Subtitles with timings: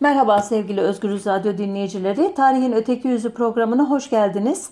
[0.00, 2.34] Merhaba sevgili Özgürüz Radyo dinleyicileri.
[2.34, 4.70] Tarihin Öteki Yüzü programına hoş geldiniz.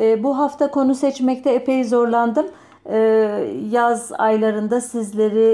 [0.00, 2.46] Ee, bu hafta konu seçmekte epey zorlandım.
[2.90, 5.50] Ee, yaz aylarında sizleri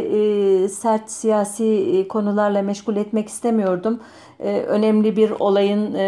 [0.65, 4.01] e, sert siyasi e, konularla meşgul etmek istemiyordum.
[4.41, 6.05] Ee, önemli bir olayın e,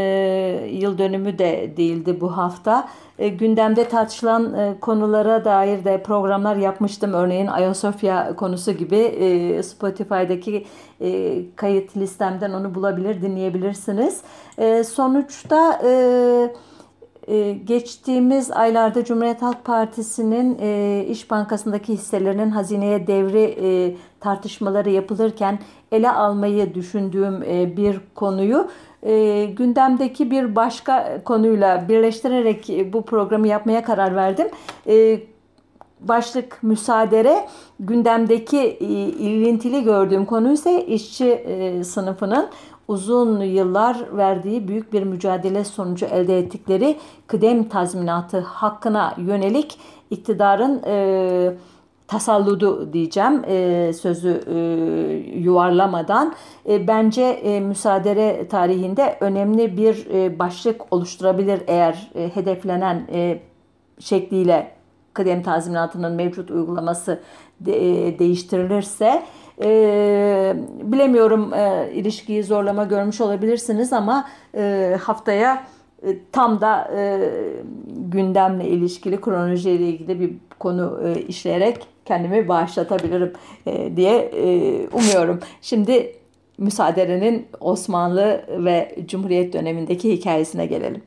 [0.72, 2.88] yıl dönümü de değildi bu hafta.
[3.18, 7.12] Gündemde tartışılan konulara dair de programlar yapmıştım.
[7.12, 8.98] Örneğin Ayasofya konusu gibi
[9.64, 10.66] Spotify'daki
[11.56, 14.22] kayıt listemden onu bulabilir, dinleyebilirsiniz.
[14.88, 15.80] Sonuçta...
[17.28, 25.58] Ee, geçtiğimiz aylarda Cumhuriyet Halk Partisi'nin e, İş Bankası'ndaki hisselerinin hazineye devri e, tartışmaları yapılırken
[25.92, 28.68] ele almayı düşündüğüm e, bir konuyu
[29.56, 34.48] gündemdeki bir başka konuyla birleştirerek bu programı yapmaya karar verdim.
[36.00, 37.48] başlık müsaadere
[37.80, 38.76] gündemdeki
[39.18, 41.46] ilintili gördüğüm konu ise işçi
[41.84, 42.48] sınıfının
[42.88, 49.78] uzun yıllar verdiği büyük bir mücadele sonucu elde ettikleri kıdem tazminatı hakkına yönelik
[50.10, 51.56] iktidarın e,
[52.08, 54.56] tasalludu diyeceğim e, sözü e,
[55.38, 56.34] yuvarlamadan.
[56.68, 63.40] E, bence e, müsaade tarihinde önemli bir e, başlık oluşturabilir eğer e, hedeflenen e,
[63.98, 64.76] şekliyle
[65.12, 67.20] kıdem tazminatının mevcut uygulaması
[67.60, 69.22] de, e, değiştirilirse
[69.62, 75.66] e, bilemiyorum e, ilişkiyi zorlama görmüş olabilirsiniz ama e, haftaya
[76.06, 77.30] e, tam da e,
[77.88, 83.32] gündemle ilişkili kronolojiyle ilgili bir konu e, işleyerek kendimi bağışlatabilirim
[83.66, 84.48] e, diye e,
[84.88, 85.40] umuyorum.
[85.62, 86.16] Şimdi
[86.58, 91.02] müsaadenin Osmanlı ve Cumhuriyet dönemindeki hikayesine gelelim.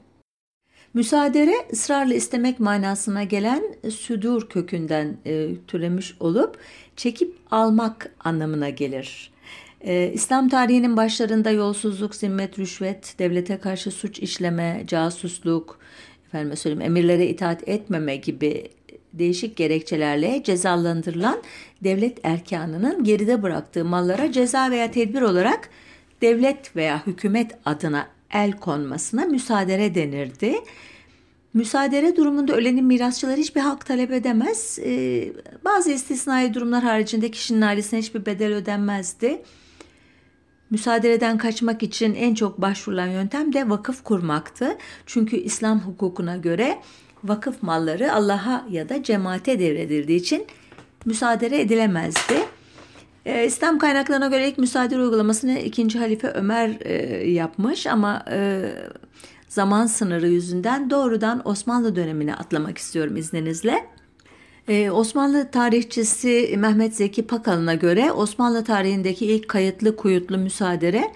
[0.94, 6.58] Müsaadere ısrarla istemek manasına gelen südur kökünden e, türemiş olup
[7.00, 9.32] çekip almak anlamına gelir.
[9.82, 15.80] E, İslam tarihinin başlarında yolsuzluk, zimmet, rüşvet, devlete karşı suç işleme, casusluk,
[16.28, 18.70] efendim söyleyeyim emirlere itaat etmeme gibi
[19.14, 21.42] değişik gerekçelerle cezalandırılan
[21.84, 25.70] devlet erkanının geride bıraktığı mallara ceza veya tedbir olarak
[26.22, 30.56] devlet veya hükümet adına el konmasına müsaadere denirdi.
[31.54, 34.80] Müsaadere durumunda ölenin mirasçıları hiçbir hak talep edemez.
[34.86, 35.34] Ee,
[35.66, 39.42] bazı istisnai durumlar haricinde kişinin ailesine hiçbir bedel ödenmezdi.
[40.70, 44.78] Müsaadereden kaçmak için en çok başvurulan yöntem de vakıf kurmaktı.
[45.06, 46.80] Çünkü İslam hukukuna göre
[47.24, 50.46] vakıf malları Allah'a ya da cemaate devredildiği için
[51.06, 52.36] müsaade edilemezdi.
[53.26, 56.00] Ee, İslam kaynaklarına göre ilk müsaade uygulamasını 2.
[56.00, 58.62] Halife Ömer e, yapmış ama e,
[59.50, 63.86] zaman sınırı yüzünden doğrudan Osmanlı dönemine atlamak istiyorum izninizle.
[64.68, 71.14] Ee, Osmanlı tarihçisi Mehmet Zeki Pakalın'a göre Osmanlı tarihindeki ilk kayıtlı kuyutlu müsaadere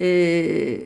[0.00, 0.80] e,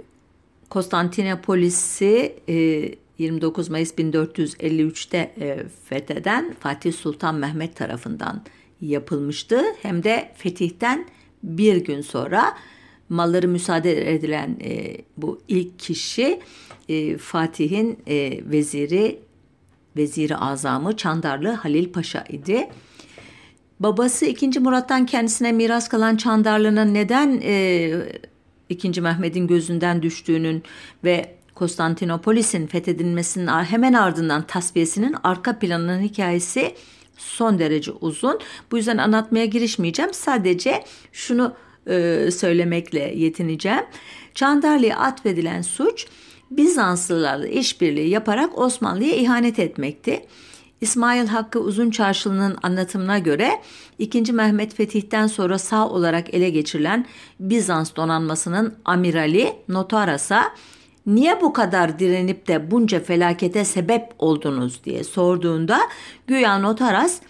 [0.70, 2.88] Konstantinopolis'i e,
[3.18, 8.42] 29 Mayıs 1453'te e, fetheden Fatih Sultan Mehmet tarafından
[8.80, 9.62] yapılmıştı.
[9.82, 11.06] Hem de fetihten
[11.42, 12.56] bir gün sonra
[13.12, 16.40] malları müsaade edilen e, bu ilk kişi
[16.88, 19.18] e, Fatih'in e, veziri
[19.96, 22.68] veziri azamı Çandarlı Halil Paşa idi.
[23.80, 24.60] Babası 2.
[24.60, 27.92] Murat'tan kendisine miras kalan Çandarlı'nın neden e,
[28.68, 29.00] 2.
[29.00, 30.62] Mehmet'in gözünden düştüğünün
[31.04, 36.74] ve Konstantinopolis'in fethedilmesinin hemen ardından tasfiyesinin arka planının hikayesi
[37.16, 38.38] son derece uzun.
[38.70, 40.14] Bu yüzden anlatmaya girişmeyeceğim.
[40.14, 41.54] Sadece şunu
[41.86, 43.84] e, söylemekle yetineceğim.
[44.34, 46.06] Çandarlı'ya atfedilen suç
[46.50, 50.26] Bizanslılarla işbirliği yaparak Osmanlı'ya ihanet etmekti.
[50.80, 53.60] İsmail Hakkı Uzun Çarşılı'nın anlatımına göre
[53.98, 54.32] 2.
[54.32, 57.06] Mehmet Fetih'ten sonra sağ olarak ele geçirilen
[57.40, 60.54] Bizans donanmasının amirali Notaras'a
[61.06, 65.80] niye bu kadar direnip de bunca felakete sebep oldunuz diye sorduğunda
[66.26, 67.20] güya Notaras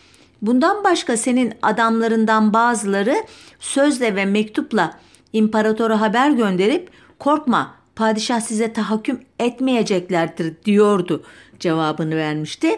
[0.43, 3.15] bundan başka senin adamlarından bazıları
[3.61, 4.99] sözle ve mektupla
[5.33, 11.23] imparatora haber gönderip korkma padişah size tahakküm etmeyeceklerdir diyordu
[11.61, 12.77] cevabını vermişti.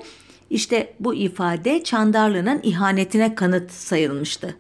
[0.51, 4.57] İşte bu ifade Çandarlı'nın ihanetine kanıt sayılmıştı.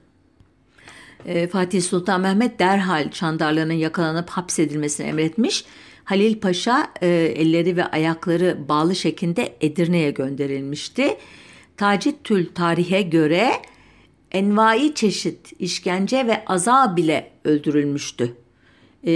[1.26, 5.64] Ee, Fatih Sultan Mehmet derhal Çandarlı'nın yakalanıp hapsedilmesini emretmiş.
[6.04, 11.16] Halil Paşa e, elleri ve ayakları bağlı şekilde Edirne'ye gönderilmişti.
[11.76, 13.50] Tacit Tül tarihe göre
[14.32, 18.36] envai çeşit işkence ve azab ile öldürülmüştü.
[19.06, 19.12] E,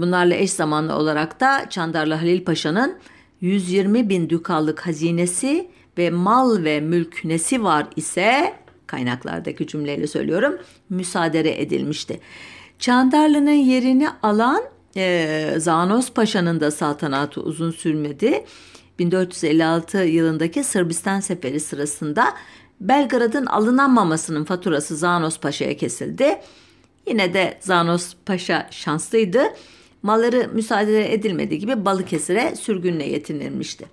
[0.00, 2.98] bunlarla eş zamanlı olarak da Çandarlı Halil Paşa'nın
[3.40, 5.68] 120 bin dükallık hazinesi
[5.98, 8.54] ve mal ve mülk nesi var ise
[8.86, 10.58] kaynaklardaki cümleyle söylüyorum
[10.90, 12.20] müsaade edilmişti.
[12.78, 14.62] Çandarlı'nın yerini alan
[14.96, 18.44] e, Zanos Paşa'nın da saltanatı uzun sürmedi.
[19.02, 22.34] 1456 yılındaki Sırbistan seferi sırasında
[22.80, 26.38] Belgrad'ın alınamamasının faturası Zanos Paşa'ya kesildi.
[27.06, 29.42] Yine de Zanos Paşa şanslıydı.
[30.02, 33.84] Malları müsaade edilmediği gibi Balıkesir'e sürgünle getirilmişti.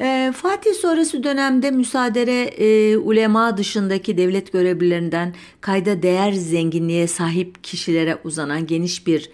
[0.00, 8.18] E, Fatih sonrası dönemde müsaadere e, ulema dışındaki devlet görevlilerinden kayda değer zenginliğe sahip kişilere
[8.24, 9.30] uzanan geniş bir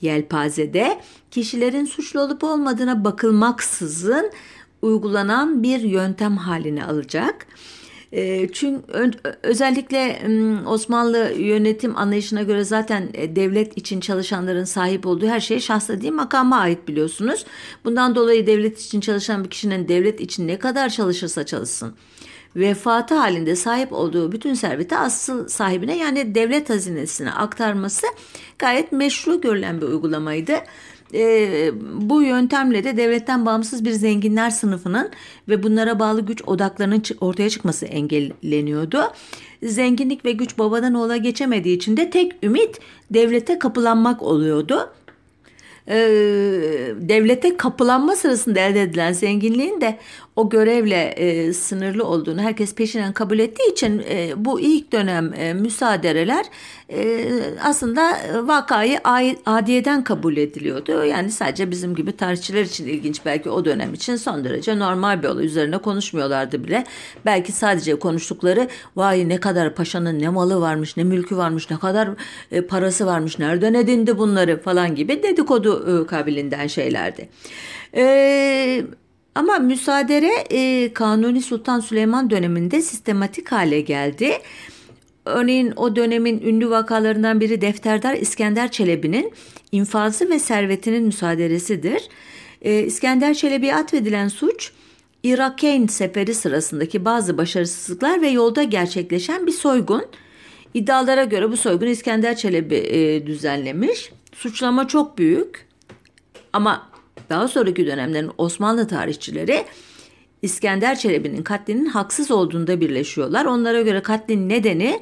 [0.00, 1.00] yelpazede
[1.30, 4.30] kişilerin suçlu olup olmadığına bakılmaksızın
[4.82, 7.46] uygulanan bir yöntem haline alacak.
[8.12, 8.82] Ee, çünkü
[9.42, 10.22] özellikle
[10.66, 16.12] Osmanlı yönetim anlayışına göre zaten e, devlet için çalışanların sahip olduğu her şey şahsa değil
[16.12, 17.44] makama ait biliyorsunuz.
[17.84, 21.94] Bundan dolayı devlet için çalışan bir kişinin devlet için ne kadar çalışırsa çalışsın
[22.58, 28.06] vefatı halinde sahip olduğu bütün serveti asıl sahibine yani devlet hazinesine aktarması
[28.58, 30.52] gayet meşru görülen bir uygulamaydı.
[31.14, 35.10] E, bu yöntemle de devletten bağımsız bir zenginler sınıfının
[35.48, 39.00] ve bunlara bağlı güç odaklarının ortaya çıkması engelleniyordu.
[39.62, 44.90] Zenginlik ve güç babadan oğula geçemediği için de tek ümit devlete kapılanmak oluyordu
[45.88, 45.96] e,
[47.00, 49.98] devlete kapılanma sırasında elde edilen zenginliğin de
[50.38, 55.54] o görevle e, sınırlı olduğunu herkes peşinden kabul ettiği için e, bu ilk dönem e,
[55.54, 56.44] müsaadereler
[56.92, 57.28] e,
[57.62, 59.00] aslında vakayı
[59.46, 61.04] adiyeden kabul ediliyordu.
[61.04, 65.28] Yani sadece bizim gibi tarihçiler için ilginç belki o dönem için son derece normal bir
[65.28, 65.46] olay.
[65.46, 66.84] Üzerine konuşmuyorlardı bile.
[67.26, 72.08] Belki sadece konuştukları vay ne kadar paşanın ne malı varmış ne mülkü varmış ne kadar
[72.52, 77.28] e, parası varmış nereden edindi bunları falan gibi dedikodu e, kabilinden şeylerdi.
[77.96, 78.84] Eee
[79.38, 84.32] ama müsaadere e, Kanuni Sultan Süleyman döneminde sistematik hale geldi.
[85.24, 89.32] Örneğin o dönemin ünlü vakalarından biri Defterdar İskender Çelebi'nin
[89.72, 92.08] infazı ve servetinin müsaaderesidir.
[92.62, 94.72] E, İskender Çelebi'ye atfedilen suç
[95.22, 100.06] Irakeyn seferi sırasındaki bazı başarısızlıklar ve yolda gerçekleşen bir soygun.
[100.74, 104.12] İddialara göre bu soygun İskender Çelebi e, düzenlemiş.
[104.32, 105.66] Suçlama çok büyük
[106.52, 106.87] ama
[107.30, 109.64] daha sonraki dönemlerin Osmanlı tarihçileri
[110.42, 113.44] İskender Çelebi'nin katlinin haksız olduğunda birleşiyorlar.
[113.44, 115.00] Onlara göre katlin nedeni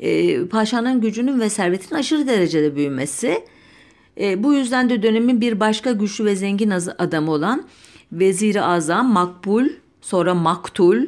[0.00, 3.44] e, paşanın gücünün ve servetin aşırı derecede büyümesi.
[4.20, 7.64] E, bu yüzden de dönemin bir başka güçlü ve zengin adamı olan
[8.12, 9.68] Vezir-i Azam Makbul
[10.00, 11.04] sonra Maktul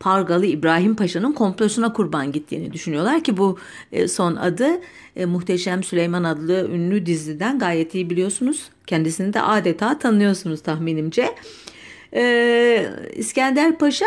[0.00, 3.58] Pargalı İbrahim Paşa'nın komplosuna kurban gittiğini düşünüyorlar ki bu
[3.92, 4.68] e, son adı
[5.16, 8.68] e, Muhteşem Süleyman adlı ünlü diziden gayet iyi biliyorsunuz.
[8.86, 11.34] Kendisini de adeta tanıyorsunuz tahminimce.
[12.14, 14.06] E, İskender Paşa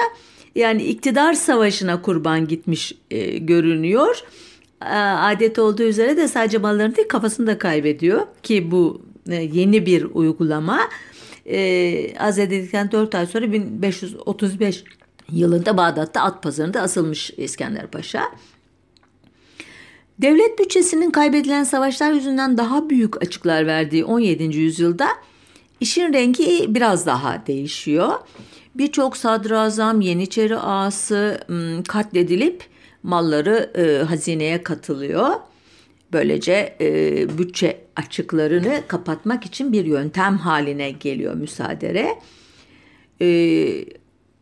[0.56, 2.94] yani iktidar savaşına kurban gitmiş
[3.40, 4.24] görünüyor.
[4.82, 9.02] Adet olduğu üzere de sadece mallarını değil kafasını da kaybediyor ki bu
[9.32, 10.80] yeni bir uygulama.
[11.46, 14.84] E, azledildikten 4 ay sonra 1535
[15.32, 18.24] yılında Bağdat'ta at pazarında asılmış İskender Paşa.
[20.22, 24.44] Devlet bütçesinin kaybedilen savaşlar yüzünden daha büyük açıklar verdiği 17.
[24.44, 25.08] yüzyılda
[25.80, 28.14] işin rengi biraz daha değişiyor.
[28.76, 31.40] Birçok sadrazam, yeniçeri ağası
[31.88, 32.64] katledilip
[33.04, 35.30] malları e, hazineye katılıyor.
[36.14, 42.20] Böylece e, bütçe açıklarını kapatmak için bir yöntem haline geliyor müsaadere.
[43.22, 43.28] E,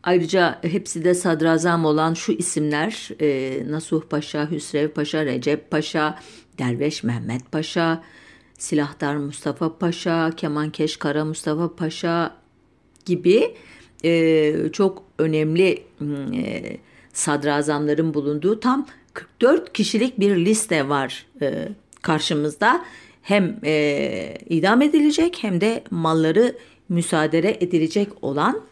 [0.08, 6.18] Ayrıca hepsi de sadrazam olan şu isimler e, Nasuh Paşa, Hüsrev Paşa, Recep Paşa,
[6.58, 8.02] Derveş Mehmet Paşa,
[8.58, 12.36] Silahdar Mustafa Paşa, Kemankeş Kara Mustafa Paşa
[13.04, 13.54] gibi
[14.04, 15.82] e, çok önemli
[16.34, 16.76] e,
[17.12, 21.68] sadrazamların bulunduğu tam 44 kişilik bir liste var e,
[22.02, 22.84] karşımızda.
[23.22, 26.56] Hem e, idam edilecek hem de malları
[26.88, 28.62] müsaade edilecek olan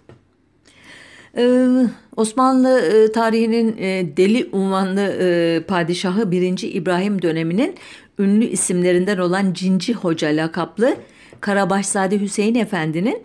[1.37, 1.69] ee,
[2.17, 6.75] Osmanlı e, tarihinin e, deli unvanlı e, padişahı 1.
[6.75, 7.75] İbrahim döneminin
[8.19, 10.97] ünlü isimlerinden olan Cinci Hoca lakaplı
[11.41, 13.23] Karabaşzade Hüseyin Efendi'nin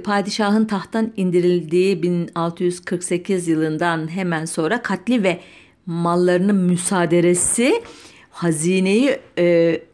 [0.00, 5.40] padişahın tahttan indirildiği 1648 yılından hemen sonra katli ve
[5.86, 7.82] mallarının müsaaderesi
[8.30, 9.18] hazineyi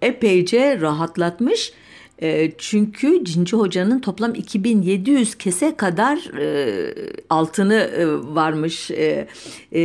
[0.03, 1.73] epeyce rahatlatmış
[2.23, 6.95] e, çünkü Cinci Hoca'nın toplam 2700 kese kadar e,
[7.31, 9.29] altını e, varmış e,
[9.73, 9.81] e,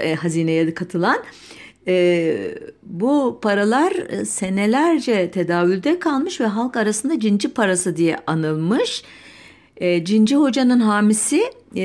[0.00, 1.18] e, hazineye katılan.
[1.88, 9.02] E, bu paralar e, senelerce tedavülde kalmış ve halk arasında cinci parası diye anılmış.
[9.76, 11.42] E, cinci Hoca'nın hamisi
[11.76, 11.82] e,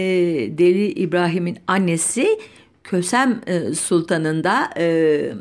[0.57, 2.39] Deli İbrahim'in annesi
[2.83, 5.33] Kösem e, Sultan'ın da e,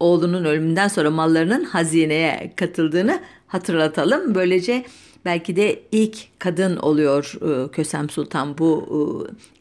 [0.00, 4.34] oğlunun ölümünden sonra mallarının hazineye katıldığını hatırlatalım.
[4.34, 4.84] Böylece
[5.24, 8.98] belki de ilk kadın oluyor e, Kösem Sultan bu e,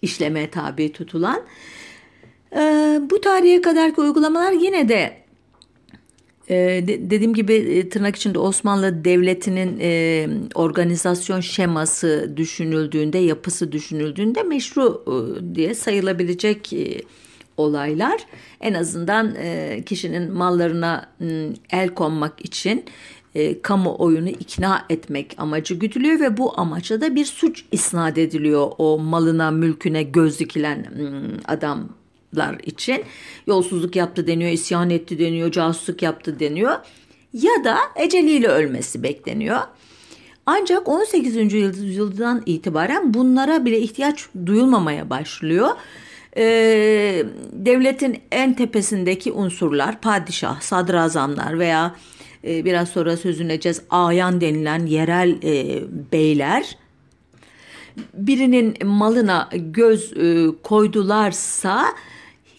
[0.01, 1.41] işleme tabi tutulan.
[2.55, 2.59] E,
[3.09, 5.27] bu tarihe kadarki uygulamalar yine de
[6.87, 15.03] dediğim gibi tırnak içinde Osmanlı Devleti'nin organizasyon şeması düşünüldüğünde, yapısı düşünüldüğünde meşru
[15.55, 16.73] diye sayılabilecek
[17.57, 18.21] olaylar.
[18.61, 19.35] En azından
[19.85, 21.09] kişinin mallarına
[21.71, 22.85] el konmak için
[23.37, 28.99] e, kamuoyunu ikna etmek amacı güdülüyor ve bu amaçla da bir suç isnat ediliyor o
[28.99, 33.03] malına mülküne göz dikilen hmm, adamlar için.
[33.47, 36.75] Yolsuzluk yaptı deniyor, isyan etti deniyor, casusluk yaptı deniyor
[37.33, 39.59] ya da eceliyle ölmesi bekleniyor.
[40.45, 41.53] Ancak 18.
[41.53, 45.69] yüzyıldan itibaren bunlara bile ihtiyaç duyulmamaya başlıyor.
[46.37, 51.95] Ee, devletin en tepesindeki unsurlar, padişah, sadrazamlar veya
[52.43, 56.77] e, biraz sonra sözünü edeceğiz ayan denilen yerel e, beyler
[58.13, 61.85] birinin malına göz e, koydularsa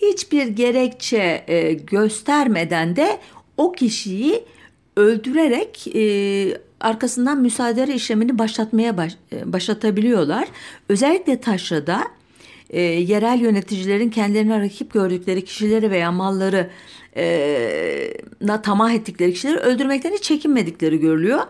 [0.03, 3.19] hiçbir gerekçe e, göstermeden de
[3.57, 4.45] o kişiyi
[4.97, 10.49] öldürerek e, arkasından müsaade işlemini başlatmaya baş, e, başlatabiliyorlar.
[10.89, 12.03] Özellikle taşrada
[12.71, 16.71] e, yerel yöneticilerin kendilerine rakip gördükleri kişileri veya malları
[17.17, 21.41] e, na tamah ettikleri kişileri öldürmekten hiç çekinmedikleri görülüyor.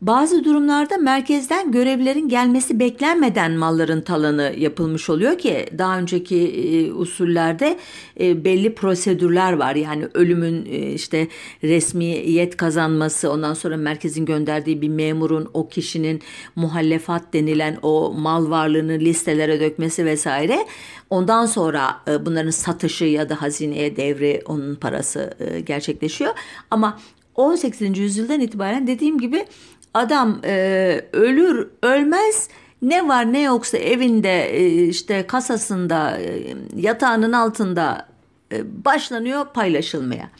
[0.00, 7.78] Bazı durumlarda merkezden görevlerin gelmesi beklenmeden malların talanı yapılmış oluyor ki daha önceki e, usullerde
[8.20, 9.74] e, belli prosedürler var.
[9.74, 11.28] Yani ölümün e, işte
[11.64, 16.22] resmiyet kazanması ondan sonra merkezin gönderdiği bir memurun o kişinin
[16.56, 20.66] muhallefat denilen o mal varlığını listelere dökmesi vesaire.
[21.10, 26.34] Ondan sonra e, bunların satışı ya da hazineye devri onun parası e, gerçekleşiyor.
[26.70, 26.98] Ama
[27.34, 27.98] 18.
[27.98, 29.46] yüzyıldan itibaren dediğim gibi
[29.94, 32.48] adam e, ölür ölmez
[32.82, 38.08] ne var ne yoksa evinde e, işte kasasında e, yatağının altında
[38.52, 40.30] e, başlanıyor paylaşılmaya.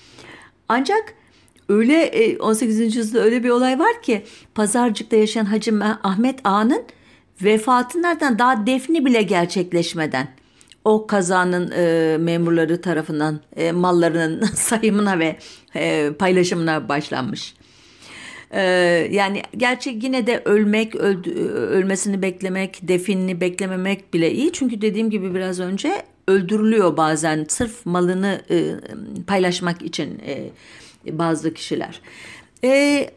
[0.68, 1.14] Ancak
[1.68, 2.96] öyle e, 18.
[2.96, 6.82] yüzyılda öyle bir olay var ki Pazarcık'ta yaşayan Hacı Ahmet Ağa'nın
[7.42, 10.28] vefatından daha defni bile gerçekleşmeden
[10.84, 15.36] o kazanın e, memurları tarafından e, mallarının sayımına ve
[15.74, 17.54] e, paylaşımına başlanmış.
[18.52, 18.60] Ee,
[19.10, 24.52] yani gerçi yine de ölmek, öldü, ölmesini beklemek, definini beklememek bile iyi.
[24.52, 28.64] Çünkü dediğim gibi biraz önce öldürülüyor bazen sırf malını e,
[29.26, 30.50] paylaşmak için e,
[31.18, 32.00] bazı kişiler.
[32.64, 33.10] E,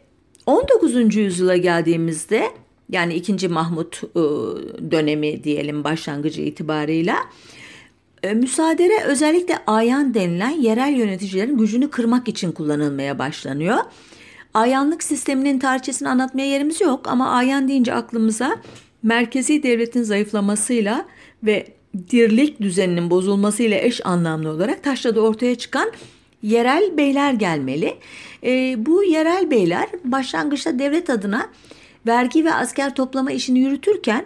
[0.46, 1.16] 19.
[1.16, 2.50] yüzyıla geldiğimizde
[2.90, 3.48] yani 2.
[3.48, 4.20] Mahmut e,
[4.90, 7.16] dönemi diyelim başlangıcı itibarıyla
[8.22, 13.78] e, müsaadere özellikle ayan denilen yerel yöneticilerin gücünü kırmak için kullanılmaya başlanıyor.
[14.54, 18.56] Ayanlık sisteminin tarihçesini anlatmaya yerimiz yok ama ayan deyince aklımıza
[19.02, 21.06] merkezi devletin zayıflamasıyla
[21.42, 21.66] ve
[22.10, 25.92] dirlik düzeninin bozulmasıyla eş anlamlı olarak taşrada ortaya çıkan
[26.42, 27.96] yerel beyler gelmeli.
[28.44, 31.48] E, bu yerel beyler başlangıçta devlet adına
[32.06, 34.24] vergi ve asker toplama işini yürütürken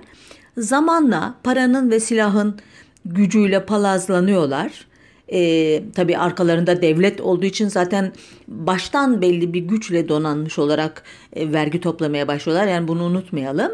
[0.58, 2.58] zamanla paranın ve silahın
[3.04, 4.87] gücüyle palazlanıyorlar.
[5.32, 8.12] E, tabii arkalarında devlet olduğu için zaten
[8.48, 12.66] baştan belli bir güçle donanmış olarak e, vergi toplamaya başlıyorlar.
[12.66, 13.72] Yani bunu unutmayalım.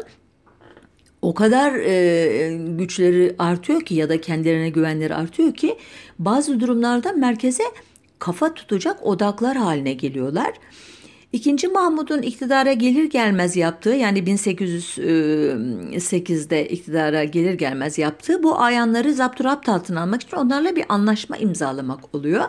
[1.21, 5.77] O kadar e, güçleri artıyor ki ya da kendilerine güvenleri artıyor ki
[6.19, 7.63] bazı durumlarda merkeze
[8.19, 10.53] kafa tutacak odaklar haline geliyorlar.
[11.35, 19.69] İkinci Mahmud'un iktidara gelir gelmez yaptığı yani 1808'de iktidara gelir gelmez yaptığı bu ayanları zapturapt
[19.69, 22.43] altına almak için onlarla bir anlaşma imzalamak oluyor.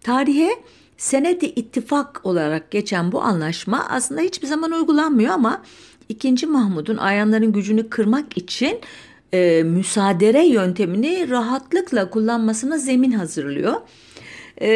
[0.00, 0.50] Tarihe
[0.96, 5.62] senedi ittifak olarak geçen bu anlaşma aslında hiçbir zaman uygulanmıyor ama
[6.08, 6.46] 2.
[6.46, 8.80] Mahmud'un ayanların gücünü kırmak için
[9.32, 13.74] e, müsaadere yöntemini rahatlıkla kullanmasına zemin hazırlıyor.
[14.60, 14.68] E,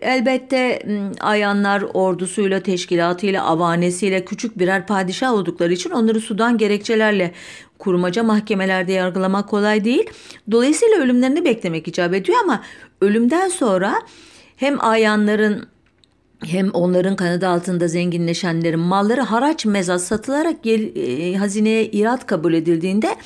[0.00, 0.82] elbette
[1.20, 7.32] ayanlar ordusuyla, teşkilatıyla, avanesiyle küçük birer padişah oldukları için onları sudan gerekçelerle
[7.78, 10.10] kurmaca mahkemelerde yargılamak kolay değil.
[10.50, 12.62] Dolayısıyla ölümlerini beklemek icap ediyor ama
[13.00, 13.94] ölümden sonra
[14.56, 15.66] hem ayanların
[16.44, 23.16] hem onların kanadı altında zenginleşenlerin malları haraç mezat satılarak gel, e, hazineye irat kabul edildiğinde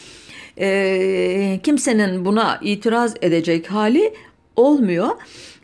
[0.58, 4.14] e, kimsenin buna itiraz edecek hali
[4.56, 5.10] olmuyor.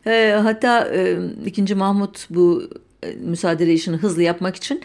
[0.07, 1.75] E, hatta e, 2.
[1.75, 2.71] Mahmut bu
[3.02, 4.83] e, müsaade işini hızlı yapmak için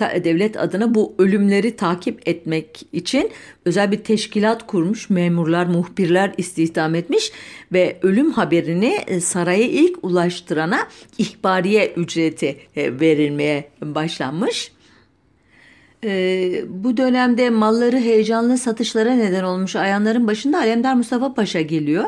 [0.00, 3.30] devlet adına bu ölümleri takip etmek için
[3.64, 5.10] özel bir teşkilat kurmuş.
[5.10, 7.32] Memurlar, muhbirler istihdam etmiş
[7.72, 10.88] ve ölüm haberini e, saraya ilk ulaştırana
[11.18, 14.72] ihbariye ücreti e, verilmeye başlanmış.
[16.04, 22.04] Ee, bu dönemde malları heyecanlı satışlara neden olmuş ayanların başında Alemdar Mustafa Paşa geliyor.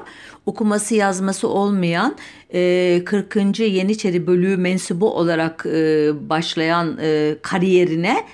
[0.46, 2.16] Okuması yazması olmayan
[2.54, 3.60] e, 40.
[3.60, 8.24] Yeniçeri bölüğü mensubu olarak e, başlayan e, kariyerine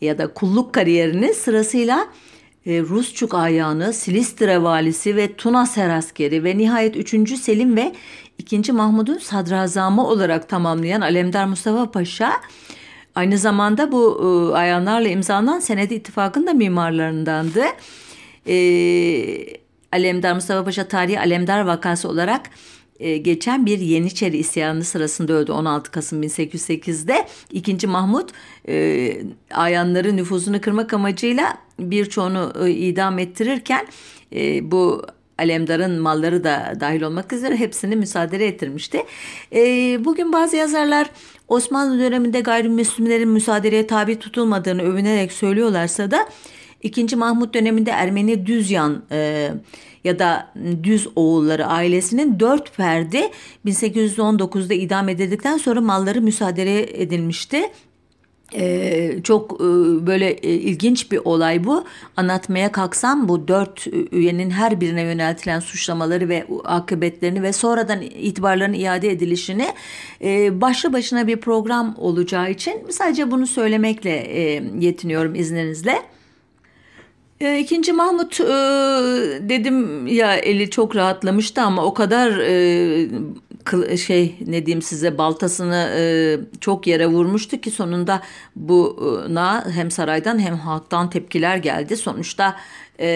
[0.00, 2.06] ya da kulluk kariyerine sırasıyla
[2.66, 7.38] e, Rusçuk ayağını, Silistre valisi ve Tuna seraskeri ve nihayet 3.
[7.38, 7.92] Selim ve
[8.38, 8.72] 2.
[8.72, 12.32] Mahmud'un sadrazamı olarak tamamlayan Alemdar Mustafa Paşa
[13.14, 14.20] Aynı zamanda bu
[14.52, 17.62] e, ayanlarla imzalanan Senedi İttifakı'nın da mimarlarındandı.
[18.46, 18.56] E,
[19.92, 22.50] Alemdar Mustafa Paşa tarihi Alemdar vakası olarak
[23.00, 27.26] e, geçen bir Yeniçeri isyanı sırasında öldü 16 Kasım 1808'de.
[27.52, 28.30] İkinci Mahmut
[28.68, 29.12] e,
[29.50, 33.86] ayanların nüfuzunu kırmak amacıyla birçoğunu e, idam ettirirken
[34.32, 35.06] e, bu
[35.38, 39.02] Alemdar'ın malları da dahil olmak üzere hepsini müsaade ettirmişti.
[39.52, 39.60] E,
[40.04, 41.10] bugün bazı yazarlar
[41.50, 46.28] Osmanlı döneminde gayrimüslimlerin müsaadeye tabi tutulmadığını övünerek söylüyorlarsa da
[46.82, 47.16] 2.
[47.16, 49.50] Mahmut döneminde Ermeni Düzyan e,
[50.04, 50.52] ya da
[50.82, 53.30] Düz oğulları ailesinin dört ferdi
[53.66, 57.70] 1819'da idam edildikten sonra malları müsaade edilmişti.
[58.54, 59.64] Ee, çok e,
[60.06, 61.84] böyle e, ilginç bir olay bu.
[62.16, 69.10] Anlatmaya kalksam bu dört üyenin her birine yöneltilen suçlamaları ve akıbetlerini ve sonradan itibarların iade
[69.10, 69.66] edilişini
[70.24, 76.02] e, başlı başına bir program olacağı için sadece bunu söylemekle e, yetiniyorum izninizle.
[77.58, 78.44] İkinci Mahmut e,
[79.48, 83.08] dedim ya eli çok rahatlamıştı ama o kadar e,
[83.96, 86.02] şey ne diyeyim size baltasını e,
[86.60, 88.22] çok yere vurmuştu ki sonunda
[88.56, 91.96] buna hem saraydan hem halktan tepkiler geldi.
[91.96, 92.56] Sonuçta
[93.00, 93.06] e,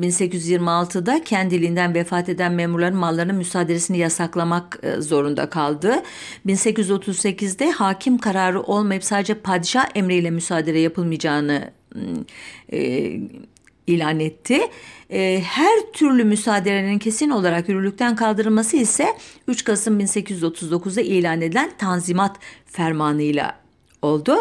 [0.00, 6.02] 1826'da kendiliğinden vefat eden memurların mallarının müsaadesini yasaklamak e, zorunda kaldı.
[6.46, 11.70] 1838'de hakim kararı olmayıp sadece padişah emriyle müsaade yapılmayacağını
[12.72, 13.10] e,
[13.86, 14.60] ilan etti.
[15.10, 19.06] E, her türlü müsaadenin kesin olarak yürürlükten kaldırılması ise
[19.48, 23.58] 3 Kasım 1839'da ilan edilen Tanzimat Fermanı'yla
[24.02, 24.36] oldu.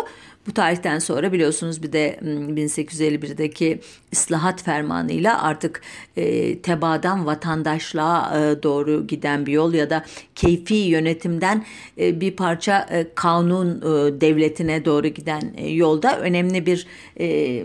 [0.47, 3.79] Bu tarihten sonra biliyorsunuz bir de 1851'deki
[4.13, 5.81] ıslahat fermanıyla artık
[6.17, 11.65] e, tebadan vatandaşlığa e, doğru giden bir yol ya da keyfi yönetimden
[11.99, 16.87] e, bir parça e, kanun e, devletine doğru giden e, yolda önemli bir
[17.19, 17.63] e,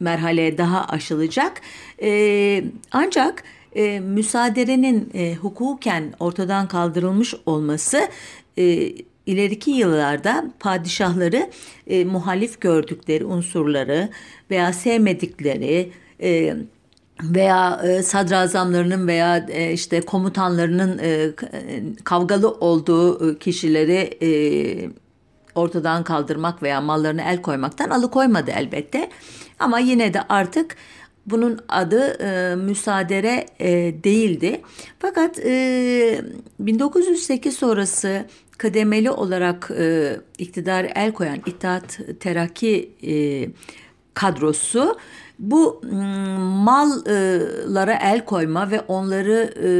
[0.00, 1.60] merhale daha aşılacak.
[2.02, 3.44] E, ancak
[3.76, 8.08] e, müsaaderenin e, hukuken ortadan kaldırılmış olması
[8.58, 8.92] e,
[9.26, 11.50] ileriki yıllarda padişahları
[11.86, 14.08] e, muhalif gördükleri unsurları
[14.50, 16.56] veya sevmedikleri e,
[17.22, 21.30] veya e, sadrazamlarının veya e, işte komutanlarının e,
[22.04, 24.28] kavgalı olduğu e, kişileri e,
[25.54, 29.10] ortadan kaldırmak veya mallarını el koymaktan alıkoymadı elbette.
[29.58, 30.76] Ama yine de artık
[31.26, 33.68] bunun adı e, müsaadere e,
[34.04, 34.60] değildi.
[34.98, 36.20] Fakat e,
[36.58, 38.24] 1908 sonrası
[38.58, 43.48] kademeli olarak e, iktidar el koyan İttihat Terakki e,
[44.14, 44.96] kadrosu
[45.38, 45.80] bu
[46.64, 49.70] mallara el koyma ve onları e,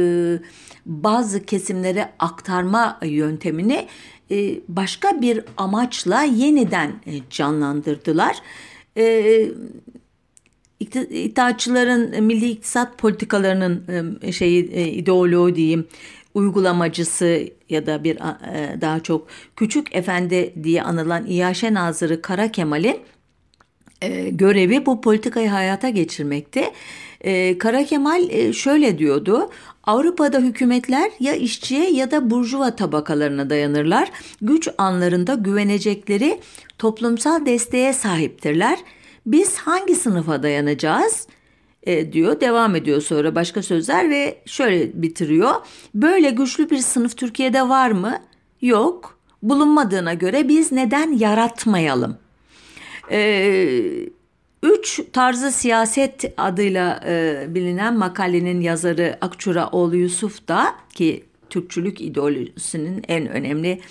[0.85, 3.87] bazı kesimlere aktarma yöntemini
[4.31, 8.37] e, başka bir amaçla yeniden e, canlandırdılar.
[10.79, 13.83] İttihatçıların milli iktisat politikalarının
[14.31, 15.87] şeyi ideoloğu diyeyim
[16.37, 22.99] uygulamacısı ya da bir e, daha çok küçük efendi diye anılan İyaşe Nazırı Kara Kemal'in
[24.01, 26.63] e, görevi bu politikayı hayata geçirmekti.
[27.21, 29.49] E, Kara Kemal şöyle diyordu.
[29.83, 34.11] Avrupa'da hükümetler ya işçiye ya da burjuva tabakalarına dayanırlar.
[34.41, 36.39] Güç anlarında güvenecekleri
[36.77, 38.79] toplumsal desteğe sahiptirler.
[39.25, 41.27] Biz hangi sınıfa dayanacağız?
[41.87, 42.41] E, diyor.
[42.41, 45.51] Devam ediyor sonra başka sözler ve şöyle bitiriyor.
[45.95, 48.19] Böyle güçlü bir sınıf Türkiye'de var mı?
[48.61, 49.17] Yok.
[49.43, 52.17] Bulunmadığına göre biz neden yaratmayalım?
[53.11, 53.19] E,
[54.63, 63.27] üç tarzı siyaset adıyla e, bilinen makalenin yazarı Akçuraoğlu Yusuf da ki Türkçülük ideolojisinin en
[63.27, 63.81] önemli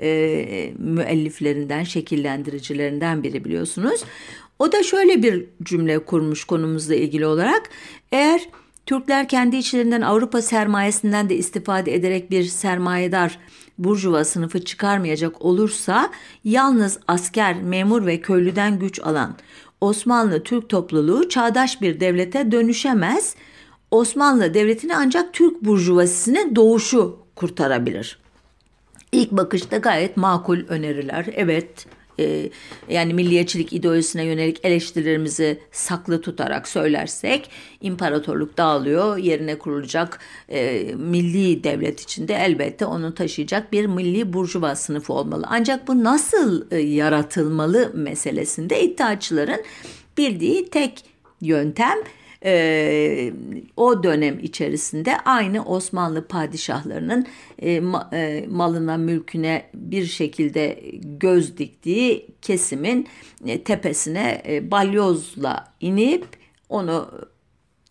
[0.00, 4.04] e, müelliflerinden, şekillendiricilerinden biri biliyorsunuz.
[4.58, 7.70] O da şöyle bir cümle kurmuş konumuzla ilgili olarak.
[8.12, 8.48] Eğer
[8.86, 13.38] Türkler kendi içlerinden Avrupa sermayesinden de istifade ederek bir sermayedar
[13.78, 16.10] burjuva sınıfı çıkarmayacak olursa
[16.44, 19.36] yalnız asker, memur ve köylüden güç alan
[19.80, 23.34] Osmanlı Türk topluluğu çağdaş bir devlete dönüşemez.
[23.90, 28.18] Osmanlı devletini ancak Türk burjuvasisinin doğuşu kurtarabilir.
[29.12, 31.26] İlk bakışta gayet makul öneriler.
[31.32, 31.86] Evet
[32.20, 32.50] e,
[32.88, 37.50] yani milliyetçilik ideolojisine yönelik eleştirilerimizi saklı tutarak söylersek
[37.80, 45.12] imparatorluk dağılıyor yerine kurulacak e, milli devlet içinde elbette onu taşıyacak bir milli burjuva sınıfı
[45.12, 45.46] olmalı.
[45.48, 49.62] Ancak bu nasıl e, yaratılmalı meselesinde iddiaçıların
[50.18, 51.04] bildiği tek
[51.40, 51.98] yöntem
[52.44, 53.32] e,
[53.76, 57.26] o dönem içerisinde aynı Osmanlı padişahlarının
[57.58, 63.08] e, ma, e, malına mülküne bir şekilde göz diktiği kesimin
[63.46, 66.26] e, tepesine e, balyozla inip
[66.68, 67.10] onu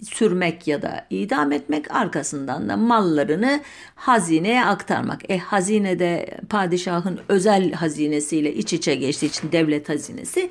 [0.03, 3.61] sürmek ya da idam etmek arkasından da mallarını
[3.95, 5.29] hazineye aktarmak.
[5.29, 10.49] E hazinede padişahın özel hazinesiyle iç içe geçtiği için devlet hazinesi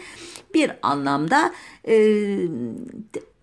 [0.54, 1.52] bir anlamda
[1.88, 1.94] e,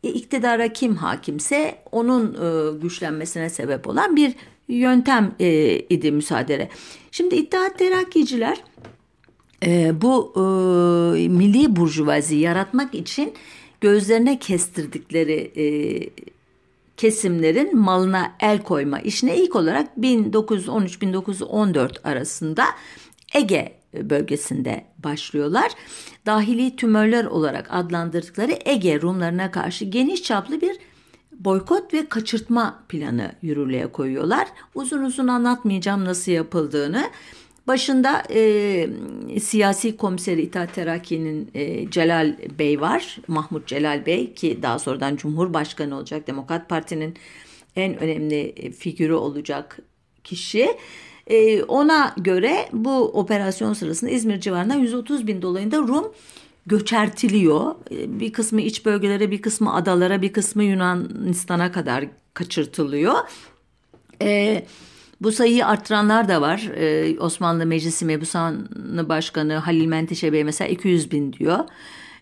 [0.04, 4.36] iktidara kim hakimse onun e, güçlenmesine sebep olan bir
[4.68, 6.70] yöntem e, idi müsaade.
[7.12, 8.64] Şimdi İttihat Terakkiciler
[9.66, 10.40] e, bu e,
[11.28, 13.34] milli burjuvazi yaratmak için
[13.82, 15.66] gözlerine kestirdikleri e,
[16.98, 22.66] kesimlerin malına el koyma işine ilk olarak 1913-1914 arasında
[23.34, 25.72] Ege bölgesinde başlıyorlar.
[26.26, 30.78] Dahili tümörler olarak adlandırdıkları Ege Rumlarına karşı geniş çaplı bir
[31.32, 34.48] boykot ve kaçırtma planı yürürlüğe koyuyorlar.
[34.76, 37.10] Uzun uzun anlatmayacağım nasıl yapıldığını.
[37.68, 38.90] Başında e,
[39.42, 43.18] siyasi komiseri İttihat Terakki'nin e, Celal Bey var.
[43.28, 46.28] Mahmut Celal Bey ki daha sonradan Cumhurbaşkanı olacak.
[46.28, 47.16] Demokrat Parti'nin
[47.76, 49.80] en önemli figürü olacak
[50.24, 50.68] kişi.
[51.28, 56.14] E, ona göre bu operasyon sırasında İzmir civarında 130 bin dolayında Rum
[56.66, 57.76] göçertiliyor.
[57.92, 63.16] E, bir kısmı iç bölgelere, bir kısmı adalara, bir kısmı Yunanistan'a kadar kaçırtılıyor.
[64.22, 64.66] E,
[65.22, 66.72] bu sayıyı arttıranlar da var.
[66.76, 71.60] Ee, Osmanlı Meclisi Mebusanı Başkanı Halil Menteşe Bey mesela 200 bin diyor.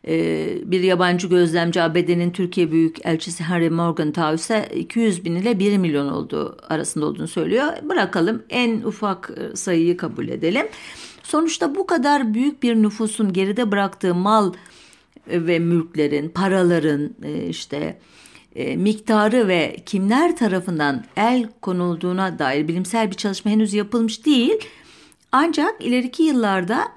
[0.08, 5.78] Ee, bir yabancı gözlemci ABD'nin Türkiye Büyük Elçisi Harry Morgenthau ise 200 bin ile 1
[5.78, 7.74] milyon olduğu arasında olduğunu söylüyor.
[7.84, 10.68] Bırakalım en ufak e, sayıyı kabul edelim.
[11.24, 14.54] Sonuçta bu kadar büyük bir nüfusun geride bıraktığı mal
[15.28, 18.00] ve mülklerin, paraların e, işte
[18.56, 24.58] e, miktarı ve kimler tarafından el konulduğuna dair bilimsel bir çalışma henüz yapılmış değil.
[25.32, 26.88] Ancak ileriki yıllarda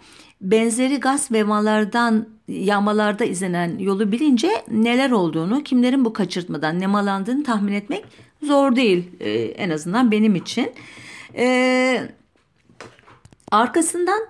[0.42, 7.72] benzeri gaz ve mallardan yağmalarda izlenen yolu bilince neler olduğunu, kimlerin bu kaçırtmadan nemalandığını tahmin
[7.72, 8.05] etmek
[8.42, 10.72] zor değil e, en azından benim için.
[11.37, 12.09] E,
[13.50, 14.20] arkasından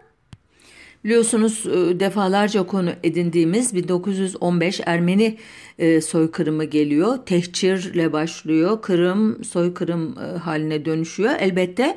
[1.05, 5.39] biliyorsunuz e, defalarca konu edindiğimiz 1915 Ermeni
[5.79, 7.19] e, soykırımı geliyor.
[7.27, 8.83] Tehcirle başlıyor.
[8.83, 11.31] Kırım soykırım e, haline dönüşüyor.
[11.39, 11.97] Elbette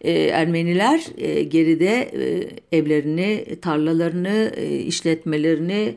[0.00, 5.96] e, Ermeniler e, geride e, evlerini, tarlalarını, e, işletmelerini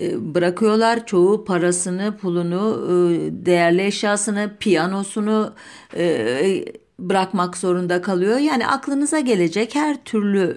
[0.00, 1.06] e, bırakıyorlar.
[1.06, 5.54] Çoğu parasını, pulunu, e, değerli eşyasını, piyanosunu
[5.96, 6.64] e,
[6.98, 8.38] bırakmak zorunda kalıyor.
[8.38, 10.56] Yani aklınıza gelecek her türlü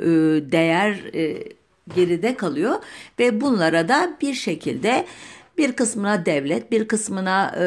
[0.51, 0.99] değer
[1.95, 2.75] geride kalıyor
[3.19, 5.05] ve bunlara da bir şekilde
[5.62, 7.65] bir kısmına devlet, bir kısmına e,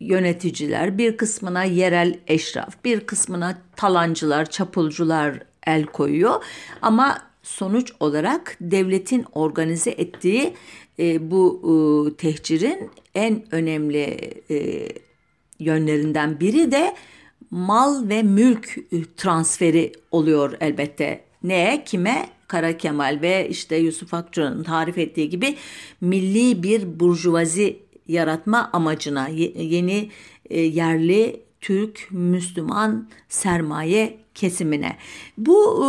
[0.00, 6.44] yöneticiler, bir kısmına yerel eşraf, bir kısmına talancılar, çapulcular el koyuyor.
[6.82, 10.54] Ama sonuç olarak devletin organize ettiği
[10.98, 11.72] e, bu e,
[12.16, 14.18] tehcirin en önemli
[14.50, 14.88] e,
[15.58, 16.94] yönlerinden biri de
[17.50, 18.78] mal ve mülk
[19.16, 21.24] transferi oluyor elbette.
[21.42, 22.26] Neye, kime?
[22.48, 25.56] Kara Kemal ve işte Yusuf Akçı'nın tarif ettiği gibi
[26.00, 27.76] milli bir burjuvazi
[28.08, 30.10] yaratma amacına yeni
[30.50, 34.96] e, yerli Türk Müslüman sermaye kesimine.
[35.38, 35.88] Bu e,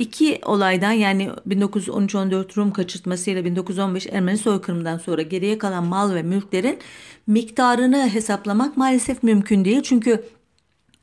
[0.00, 6.22] iki olaydan yani 1913-14 Rum kaçırtması ile 1915 Ermeni soykırımından sonra geriye kalan mal ve
[6.22, 6.78] mülklerin
[7.26, 9.82] miktarını hesaplamak maalesef mümkün değil.
[9.82, 10.24] Çünkü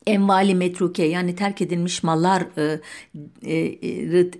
[0.08, 2.80] envali metruke yani terk edilmiş mallar e,
[3.42, 3.54] e,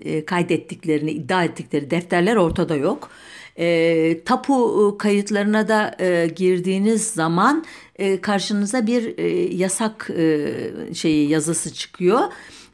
[0.05, 3.11] e, kaydettiklerini iddia ettikleri defterler ortada yok.
[3.59, 7.65] E, tapu kayıtlarına da e, girdiğiniz zaman
[7.97, 10.55] e, karşınıza bir e, yasak e,
[10.95, 12.21] şeyi yazısı çıkıyor.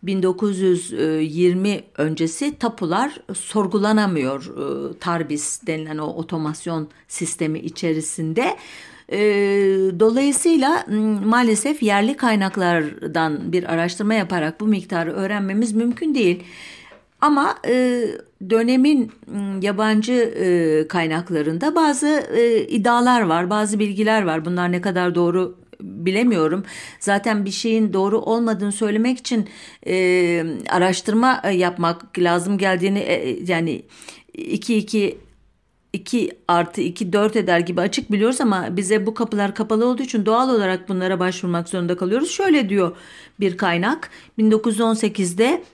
[0.03, 8.57] 1920 öncesi tapular sorgulanamıyor e, Tarbis denilen o otomasyon sistemi içerisinde.
[9.13, 9.19] E,
[10.01, 10.87] dolayısıyla
[11.25, 16.43] maalesef yerli kaynaklardan bir araştırma yaparak bu miktarı öğrenmemiz mümkün değil.
[17.21, 18.05] Ama e,
[18.51, 19.13] dönemin
[19.63, 24.45] yabancı e, kaynaklarında bazı e, iddialar var, bazı bilgiler var.
[24.45, 26.65] Bunlar ne kadar doğru bilemiyorum.
[27.01, 29.49] Zaten bir şeyin doğru olmadığını söylemek için
[29.87, 33.83] e, araştırma yapmak lazım geldiğini e, yani
[34.35, 35.19] 2 2
[35.95, 40.27] 2 artı 2 4 eder gibi açık biliyoruz ama bize bu kapılar kapalı olduğu için
[40.27, 42.31] doğal olarak bunlara başvurmak zorunda kalıyoruz.
[42.31, 42.97] Şöyle diyor
[43.41, 45.65] bir kaynak 1918'de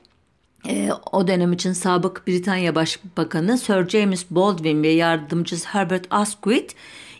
[0.69, 6.75] e, o dönem için sabık Britanya Başbakanı Sir James Baldwin ve yardımcısı Herbert Asquith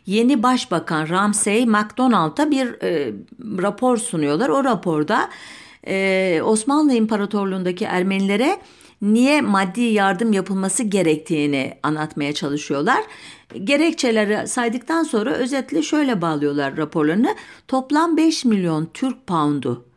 [0.07, 3.13] yeni başbakan Ramsay MacDonald'a bir e,
[3.63, 4.49] rapor sunuyorlar.
[4.49, 5.31] O raporda
[5.87, 8.59] e, Osmanlı İmparatorluğundaki Ermenilere
[9.03, 13.05] niye maddi yardım yapılması gerektiğini anlatmaya çalışıyorlar.
[13.65, 17.35] Gerekçeleri saydıktan sonra özetle şöyle bağlıyorlar raporlarını.
[17.69, 19.91] Toplam 5 milyon Türk poundu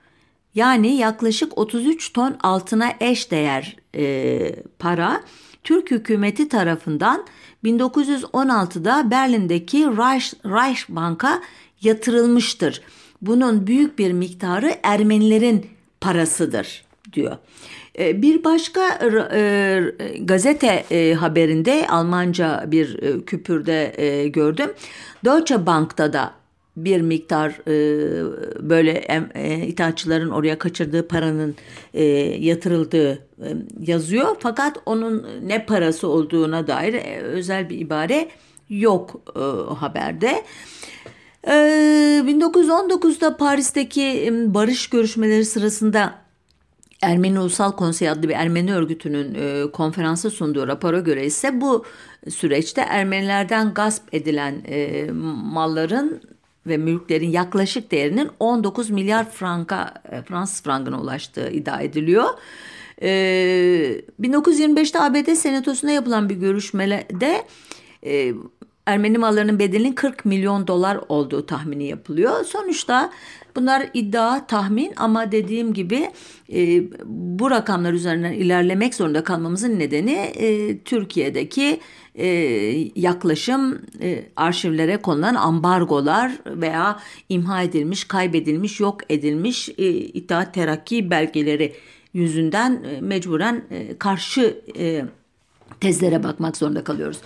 [0.56, 5.24] yani yaklaşık 33 ton altına eş değer e, para
[5.63, 7.26] Türk hükümeti tarafından
[7.63, 11.42] 1916'da Berlin'deki Reich, Reichsbank'a
[11.82, 12.82] yatırılmıştır.
[13.22, 15.66] Bunun büyük bir miktarı Ermenilerin
[16.02, 17.38] parasıdır diyor.
[18.00, 19.00] E, bir başka
[19.34, 19.82] e,
[20.20, 24.70] gazete e, haberinde Almanca bir küpürde gördüm.
[25.26, 26.34] Deutsche Bank'ta da
[26.78, 27.74] bir miktar e,
[28.70, 28.92] böyle
[29.36, 29.92] e, ithal
[30.32, 31.56] oraya kaçırdığı paranın
[31.94, 32.04] e,
[32.40, 33.48] yatırıldığı e,
[33.80, 34.36] yazıyor.
[34.40, 38.28] Fakat onun ne parası olduğuna dair e, özel bir ibare
[38.70, 39.40] yok e,
[39.74, 40.44] haberde.
[41.48, 41.52] E,
[42.26, 46.23] 1919'da Paris'teki barış görüşmeleri sırasında
[47.04, 51.86] Ermeni Ulusal Konsey adlı bir Ermeni örgütünün e, konferansa sunduğu rapora göre ise bu
[52.30, 55.08] süreçte Ermenilerden gasp edilen e,
[55.54, 56.22] malların
[56.68, 62.30] ve mülklerin yaklaşık değerinin 19 milyar franka e, Fransız frangına ulaştığı iddia ediliyor.
[63.02, 67.46] Ee, 1925'te ABD senatosunda yapılan bir görüşmede
[68.06, 68.34] e,
[68.86, 72.43] Ermeni mallarının bedelinin 40 milyon dolar olduğu tahmini yapılıyor.
[72.43, 73.12] Sonuçta
[73.56, 76.12] bunlar iddia, tahmin ama dediğim gibi
[76.54, 81.80] e, bu rakamlar üzerinden ilerlemek zorunda kalmamızın nedeni e, Türkiye'deki
[82.15, 82.28] e,
[82.96, 91.74] yaklaşım e, arşivlere konulan ambargolar veya imha edilmiş, kaybedilmiş, yok edilmiş e, İttihat Terakki belgeleri
[92.13, 95.06] yüzünden e, mecburen e, karşı e,
[95.80, 97.17] tezlere bakmak zorunda kalıyoruz.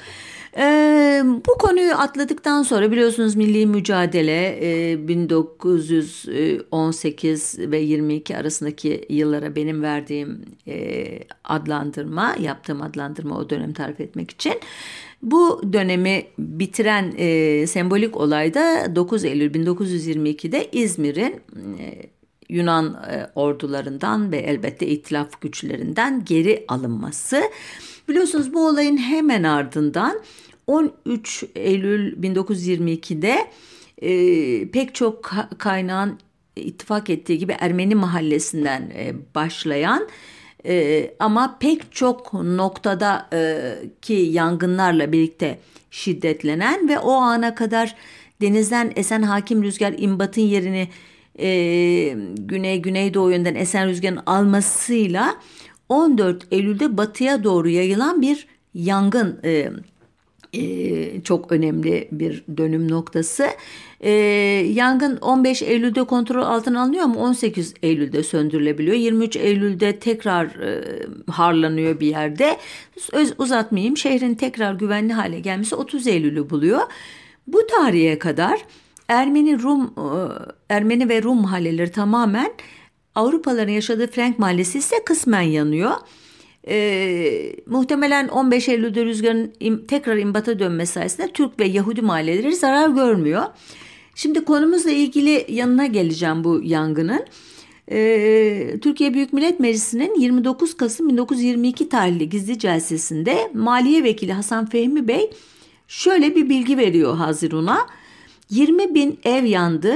[0.57, 4.59] Ee, bu konuyu atladıktan sonra biliyorsunuz milli mücadele
[4.91, 11.05] e, 1918 ve 22 arasındaki yıllara benim verdiğim e,
[11.43, 14.53] adlandırma, yaptığım adlandırma o dönem tarif etmek için.
[15.21, 21.41] Bu dönemi bitiren e, sembolik olayda 9 Eylül 1922'de İzmir'in
[21.79, 22.09] e,
[22.49, 27.43] Yunan e, ordularından ve elbette itilaf güçlerinden geri alınması.
[28.09, 30.21] Biliyorsunuz bu olayın hemen ardından
[30.67, 33.47] 13 Eylül 1922'de
[34.01, 36.19] e, pek çok kaynağın
[36.55, 40.07] ittifak ettiği gibi Ermeni mahallesinden e, başlayan
[40.65, 45.59] e, ama pek çok noktada e, ki yangınlarla birlikte
[45.91, 47.95] şiddetlenen ve o ana kadar
[48.41, 50.87] denizden esen hakim rüzgar imbatın yerini
[51.39, 51.49] e,
[52.37, 55.35] güney güneydoğu yönden esen rüzgarın almasıyla
[55.89, 59.71] 14 Eylül'de batıya doğru yayılan bir yangın e,
[60.53, 63.47] e, çok önemli bir dönüm noktası.
[63.99, 64.11] E,
[64.73, 68.95] yangın 15 Eylül'de kontrol altına alınıyor ama 18 Eylül'de söndürülebiliyor.
[68.95, 70.83] 23 Eylül'de tekrar e,
[71.31, 72.57] harlanıyor bir yerde.
[73.11, 76.81] Öz, uzatmayayım şehrin tekrar güvenli hale gelmesi 30 Eylül'ü buluyor.
[77.47, 78.59] Bu tarihe kadar
[79.07, 80.09] Ermeni Rum e,
[80.69, 82.51] Ermeni ve Rum mahalleleri tamamen
[83.15, 85.91] Avrupalıların yaşadığı Frank mahallesi ise kısmen yanıyor.
[86.67, 92.89] E, muhtemelen 15 Eylül'de rüzgarın im, tekrar imbata dönmesi sayesinde Türk ve Yahudi mahalleleri zarar
[92.89, 93.43] görmüyor.
[94.15, 97.25] Şimdi konumuzla ilgili yanına geleceğim bu yangının.
[97.91, 105.07] Ee, Türkiye Büyük Millet Meclisi'nin 29 Kasım 1922 tarihli gizli celsesinde Maliye Vekili Hasan Fehmi
[105.07, 105.31] Bey
[105.87, 107.87] şöyle bir bilgi veriyor Hazirun'a.
[108.49, 109.95] 20 bin ev yandı.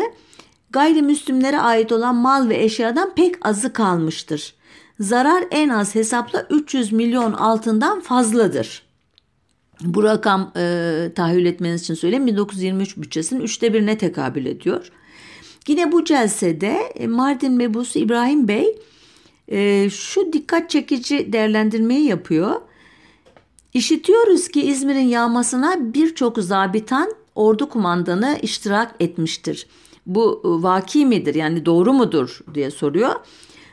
[0.70, 4.54] Gayrimüslimlere ait olan mal ve eşyadan pek azı kalmıştır.
[5.02, 8.84] Zarar en az hesapla 300 milyon altından fazladır.
[9.82, 14.92] Bu rakam e, tahayyül etmeniz için söyleyeyim 1923 bütçesinin üçte birine tekabül ediyor.
[15.68, 18.80] Yine bu celsede e, Mardin mebusu İbrahim Bey
[19.48, 22.62] e, şu dikkat çekici değerlendirmeyi yapıyor.
[23.74, 29.68] İşitiyoruz ki İzmir'in yağmasına birçok zabitan ordu kumandanı iştirak etmiştir.
[30.06, 33.16] Bu e, vaki midir yani doğru mudur diye soruyor.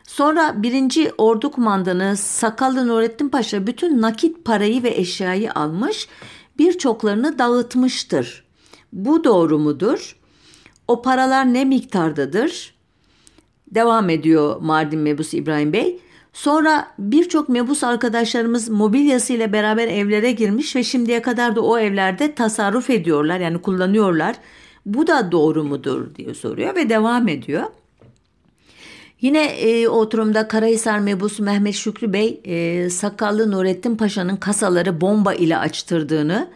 [0.09, 6.09] Sonra birinci ordu kumandanı Sakallı Nurettin Paşa bütün nakit parayı ve eşyayı almış,
[6.59, 8.44] birçoklarını dağıtmıştır.
[8.92, 10.16] Bu doğru mudur?
[10.88, 12.75] O paralar ne miktardadır?
[13.75, 16.01] Devam ediyor Mardin Mebus İbrahim Bey.
[16.33, 22.90] Sonra birçok mebus arkadaşlarımız mobilyasıyla beraber evlere girmiş ve şimdiye kadar da o evlerde tasarruf
[22.90, 24.37] ediyorlar yani kullanıyorlar.
[24.87, 27.64] Bu da doğru mudur diye soruyor ve devam ediyor.
[29.20, 35.59] Yine e, oturumda Karahisar mebusu Mehmet Şükrü Bey e, Sakallı Nurettin Paşa'nın kasaları bomba ile
[35.59, 36.50] açtırdığını,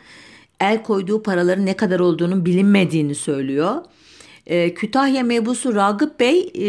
[0.61, 3.77] el koyduğu paraların ne kadar olduğunu bilinmediğini söylüyor.
[4.47, 6.67] E, Kütahya mebusu Ragıp Bey e,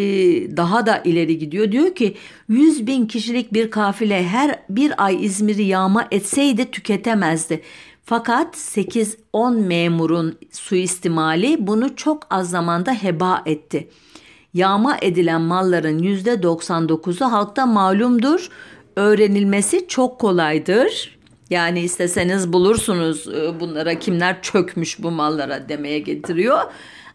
[0.58, 1.71] daha da ileri gidiyor.
[1.71, 2.15] Diyor ki
[2.49, 7.62] 100 bin kişilik bir kafile her bir ay İzmir'i yağma etseydi tüketemezdi.
[8.06, 13.88] Fakat 8-10 memurun suistimali bunu çok az zamanda heba etti.
[14.54, 18.50] Yağma edilen malların %99'u halkta malumdur.
[18.96, 21.18] Öğrenilmesi çok kolaydır.
[21.50, 26.62] Yani isteseniz bulursunuz e, bunlara kimler çökmüş bu mallara demeye getiriyor.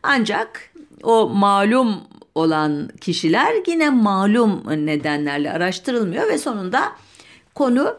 [0.03, 0.73] Ancak
[1.03, 1.97] o malum
[2.35, 6.93] olan kişiler yine malum nedenlerle araştırılmıyor ve sonunda
[7.55, 7.97] konu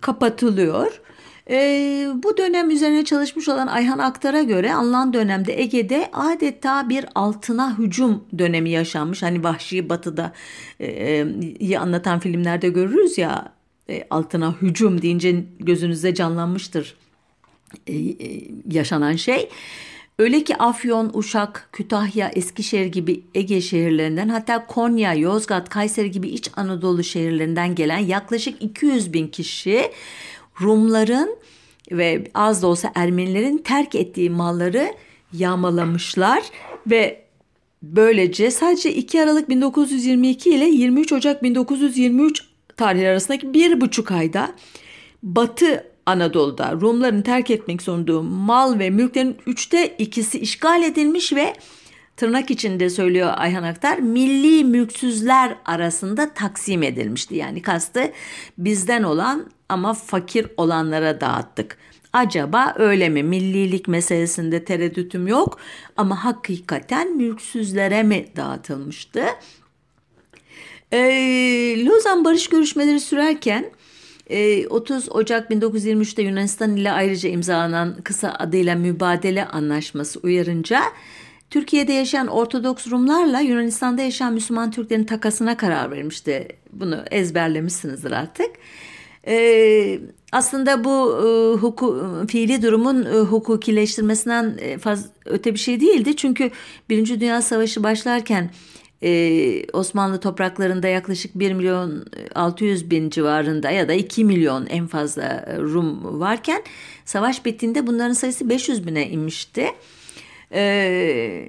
[0.00, 1.00] kapatılıyor.
[1.50, 7.78] E, bu dönem üzerine çalışmış olan Ayhan Aktar'a göre anılan dönemde Ege'de adeta bir altına
[7.78, 9.22] hücum dönemi yaşanmış.
[9.22, 10.32] Hani Vahşi Batı'da
[10.80, 11.26] e,
[11.58, 13.52] iyi anlatan filmlerde görürüz ya
[13.90, 16.96] e, altına hücum deyince gözünüzde canlanmıştır
[17.86, 19.48] e, e, yaşanan şey.
[20.18, 26.50] Öyle ki Afyon, Uşak, Kütahya, Eskişehir gibi Ege şehirlerinden hatta Konya, Yozgat, Kayseri gibi İç
[26.56, 29.90] Anadolu şehirlerinden gelen yaklaşık 200 bin kişi
[30.60, 31.36] Rumların
[31.92, 34.94] ve az da olsa Ermenilerin terk ettiği malları
[35.32, 36.42] yağmalamışlar
[36.86, 37.24] ve
[37.82, 42.44] böylece sadece 2 Aralık 1922 ile 23 Ocak 1923
[42.76, 44.54] tarihleri arasındaki bir buçuk ayda
[45.22, 51.54] Batı Anadolu'da Rumların terk etmek zorunda mal ve mülklerin üçte ikisi işgal edilmiş ve
[52.16, 57.36] tırnak içinde söylüyor Ayhan Aktar milli mülksüzler arasında taksim edilmişti.
[57.36, 58.12] Yani kastı
[58.58, 61.78] bizden olan ama fakir olanlara dağıttık.
[62.12, 63.22] Acaba öyle mi?
[63.22, 65.58] Millilik meselesinde tereddütüm yok
[65.96, 69.24] ama hakikaten mülksüzlere mi dağıtılmıştı?
[70.92, 73.70] Ee, Lozan barış görüşmeleri sürerken
[74.70, 80.82] 30 Ocak 1923'te Yunanistan ile ayrıca imzalanan kısa adıyla Mübadele Anlaşması uyarınca
[81.50, 86.48] Türkiye'de yaşayan Ortodoks Rumlarla Yunanistan'da yaşayan Müslüman Türklerin takasına karar vermişti.
[86.72, 88.50] Bunu ezberlemişsinizdir artık.
[89.28, 90.00] Ee,
[90.32, 96.16] aslında bu e, huku, fiili durumun e, hukukileştirmesinden e, faz, öte bir şey değildi.
[96.16, 96.50] Çünkü
[96.90, 98.50] Birinci Dünya Savaşı başlarken
[99.02, 105.56] e, Osmanlı topraklarında yaklaşık 1 milyon 600 bin civarında ya da 2 milyon en fazla
[105.58, 106.62] Rum varken
[107.04, 109.66] savaş bittiğinde bunların sayısı 500 bine inmişti.
[110.52, 111.48] E,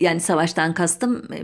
[0.00, 1.42] yani savaştan kastım e,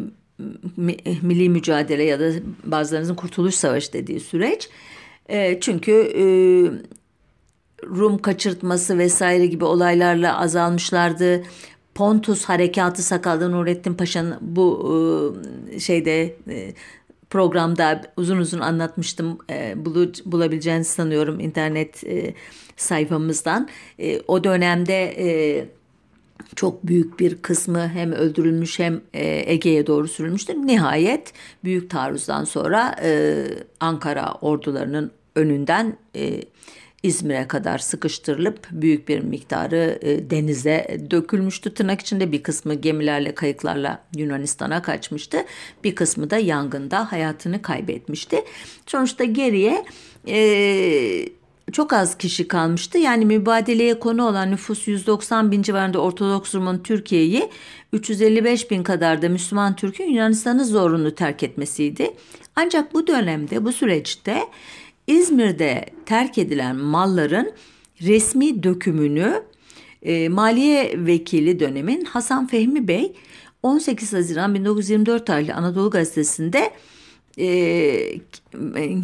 [1.22, 2.32] milli mücadele ya da
[2.64, 4.64] bazılarınızın kurtuluş savaşı dediği süreç.
[4.64, 4.70] E,
[5.60, 6.24] çünkü e,
[7.86, 11.42] Rum kaçırtması vesaire gibi olaylarla azalmışlardı.
[11.94, 14.94] Pontus harekatı Sakallı Nurettin Paşa'nın bu
[15.72, 16.74] e, şeyde e,
[17.30, 19.38] programda uzun uzun anlatmıştım.
[19.50, 22.34] E, bulu, bulabileceğinizi sanıyorum internet e,
[22.76, 23.68] sayfamızdan.
[23.98, 25.66] E, o dönemde e,
[26.56, 30.54] çok büyük bir kısmı hem öldürülmüş hem e, Ege'ye doğru sürülmüştür.
[30.54, 31.32] Nihayet
[31.64, 33.44] büyük taarruzdan sonra e,
[33.80, 36.40] Ankara ordularının önünden e,
[37.02, 39.98] İzmir'e kadar sıkıştırılıp büyük bir miktarı
[40.30, 41.74] denize dökülmüştü.
[41.74, 45.38] Tırnak içinde bir kısmı gemilerle kayıklarla Yunanistan'a kaçmıştı.
[45.84, 48.36] Bir kısmı da yangında hayatını kaybetmişti.
[48.86, 49.84] Sonuçta geriye
[50.28, 51.28] e,
[51.72, 52.98] çok az kişi kalmıştı.
[52.98, 57.50] Yani mübadeleye konu olan nüfus 190 bin civarında Ortodoks Rum'un Türkiye'yi
[57.92, 62.10] 355 bin kadar da Müslüman Türk'ün Yunanistan'ı zorunlu terk etmesiydi.
[62.56, 64.38] Ancak bu dönemde bu süreçte
[65.06, 67.52] İzmir'de terk edilen malların
[68.02, 69.42] resmi dökümünü
[70.02, 73.12] e, Maliye Vekili dönemin Hasan Fehmi Bey
[73.62, 76.70] 18 Haziran 1924 tarihli Anadolu Gazetesi'nde
[77.38, 77.46] e,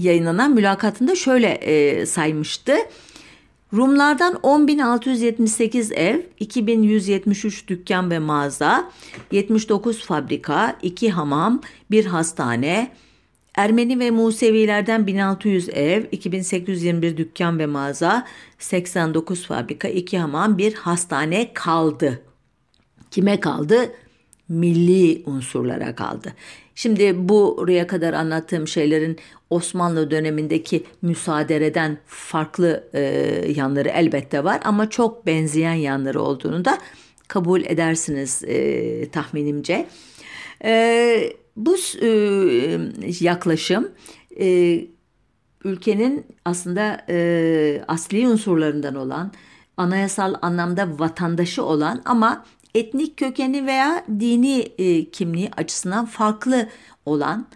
[0.01, 2.74] yayınlanan mülakatında şöyle e, saymıştı.
[3.74, 8.91] Rumlardan 10.678 ev, 2.173 dükkan ve mağaza,
[9.33, 11.61] 79 fabrika, 2 hamam,
[11.91, 12.91] 1 hastane,
[13.55, 18.26] Ermeni ve Musevilerden 1600 ev, 2821 dükkan ve mağaza,
[18.59, 22.22] 89 fabrika, 2 hamam, bir hastane kaldı.
[23.11, 23.93] Kime kaldı?
[24.49, 26.35] Milli unsurlara kaldı.
[26.81, 29.18] Şimdi buraya kadar anlattığım şeylerin
[29.51, 33.01] Osmanlı dönemindeki müsaadereden farklı e,
[33.57, 36.78] yanları elbette var ama çok benzeyen yanları olduğunu da
[37.28, 39.87] kabul edersiniz e, tahminimce.
[40.64, 42.09] E, bu e,
[43.20, 43.89] yaklaşım
[44.41, 44.81] e,
[45.64, 49.33] ülkenin aslında e, asli unsurlarından olan,
[49.76, 52.45] anayasal anlamda vatandaşı olan ama
[52.75, 56.68] etnik kökeni veya dini e, kimliği açısından farklı
[57.07, 57.47] olan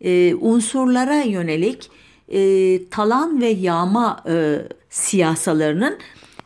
[0.00, 1.90] e, unsurlara yönelik
[2.28, 4.58] e, talan ve yağma e,
[4.90, 5.98] siyasalarının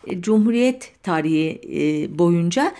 [0.06, 2.72] e, Cumhuriyet tarihi e, boyunca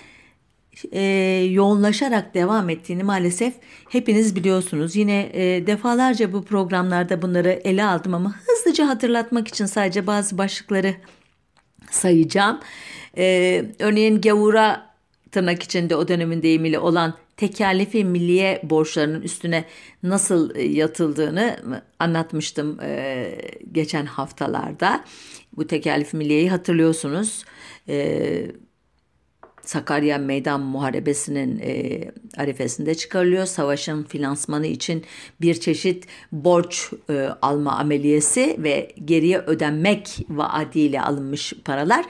[0.92, 1.02] e,
[1.50, 3.54] yoğunlaşarak devam ettiğini maalesef
[3.88, 4.96] hepiniz biliyorsunuz.
[4.96, 10.94] Yine e, defalarca bu programlarda bunları ele aldım ama hızlıca hatırlatmak için sadece bazı başlıkları
[11.90, 12.60] sayacağım.
[13.16, 14.93] E, örneğin gavura
[15.34, 19.64] tırnak içinde o dönemin deyimiyle olan tekerlefi milliye borçlarının üstüne
[20.02, 21.56] nasıl e, yatıldığını
[21.98, 23.30] anlatmıştım e,
[23.72, 25.04] geçen haftalarda.
[25.56, 27.44] Bu tekerlefi milliyeyi hatırlıyorsunuz.
[27.88, 28.46] E,
[29.62, 32.00] Sakarya Meydan Muharebesi'nin e,
[32.36, 33.46] arifesinde çıkarılıyor.
[33.46, 35.04] Savaşın finansmanı için
[35.40, 42.04] bir çeşit borç e, alma ameliyesi ve geriye ödenmek vaadiyle alınmış paralar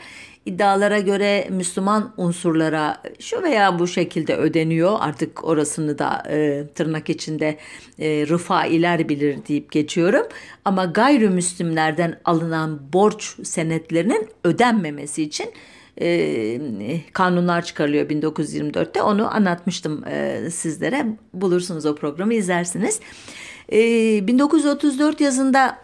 [0.47, 4.97] iddialara göre Müslüman unsurlara şu veya bu şekilde ödeniyor.
[5.01, 7.59] Artık orasını da e, tırnak içinde
[7.99, 10.27] e, rıfailer bilir deyip geçiyorum.
[10.65, 15.53] Ama gayrimüslimlerden alınan borç senetlerinin ödenmemesi için
[16.01, 19.03] e, kanunlar çıkarılıyor 1924'te.
[19.03, 21.07] Onu anlatmıştım e, sizlere.
[21.35, 23.01] Bulursunuz o programı izlersiniz.
[23.73, 23.79] E,
[24.27, 25.79] 1934 yazında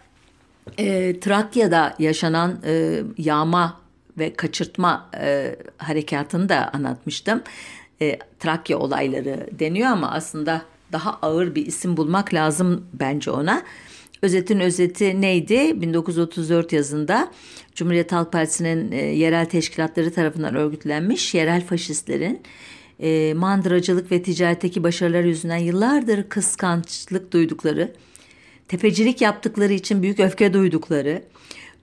[0.79, 3.80] e, Trakya'da yaşanan e, yağma
[4.21, 7.43] ve kaçırtma e, harekatını da anlatmıştım.
[8.03, 10.63] E, Trakya olayları deniyor ama aslında
[10.93, 13.63] daha ağır bir isim bulmak lazım bence ona.
[14.23, 15.81] Özetin özeti neydi?
[15.81, 17.33] 1934 yazında
[17.75, 22.43] Cumhuriyet Halk Partisi'nin e, yerel teşkilatları tarafından örgütlenmiş yerel faşistlerin
[23.03, 27.93] e, mandıracılık ve ticaretteki başarılar yüzünden yıllardır kıskançlık duydukları,
[28.69, 31.23] tepecilik yaptıkları için büyük öfke duydukları,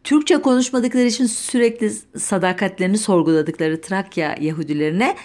[0.08, 5.16] Türkçe konuşmadıkları için sürekli sadakatlerini sorguladıkları Trakya Yahudilerine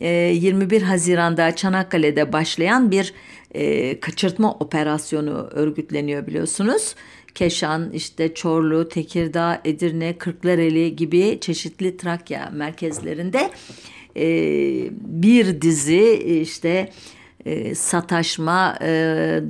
[0.00, 3.14] 21 e, Haziran'da Çanakkale'de başlayan bir
[3.54, 6.94] e, kaçırtma operasyonu örgütleniyor biliyorsunuz.
[7.34, 13.50] Keşan, işte Çorlu, Tekirdağ, Edirne, Kırklareli gibi çeşitli Trakya merkezlerinde
[14.16, 14.26] e,
[15.00, 16.12] bir dizi
[16.42, 16.90] işte
[17.74, 18.78] sataşma,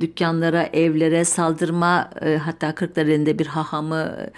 [0.01, 2.09] dükkanlara, evlere saldırma,
[2.43, 4.29] hatta Kırklareli'nde bir hahamı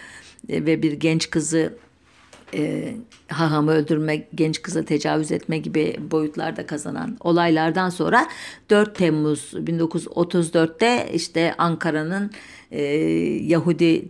[0.50, 1.78] ve bir genç kızı
[2.54, 2.94] e,
[3.28, 8.28] hahamı öldürme, genç kıza tecavüz etme gibi boyutlarda kazanan olaylardan sonra
[8.70, 12.32] 4 Temmuz 1934'te işte Ankara'nın
[12.72, 12.84] e,
[13.44, 14.06] Yahudi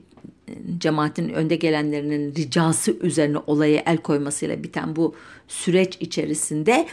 [0.78, 5.16] cemaatin önde gelenlerinin ricası üzerine olaya el koymasıyla biten bu
[5.48, 6.88] süreç içerisinde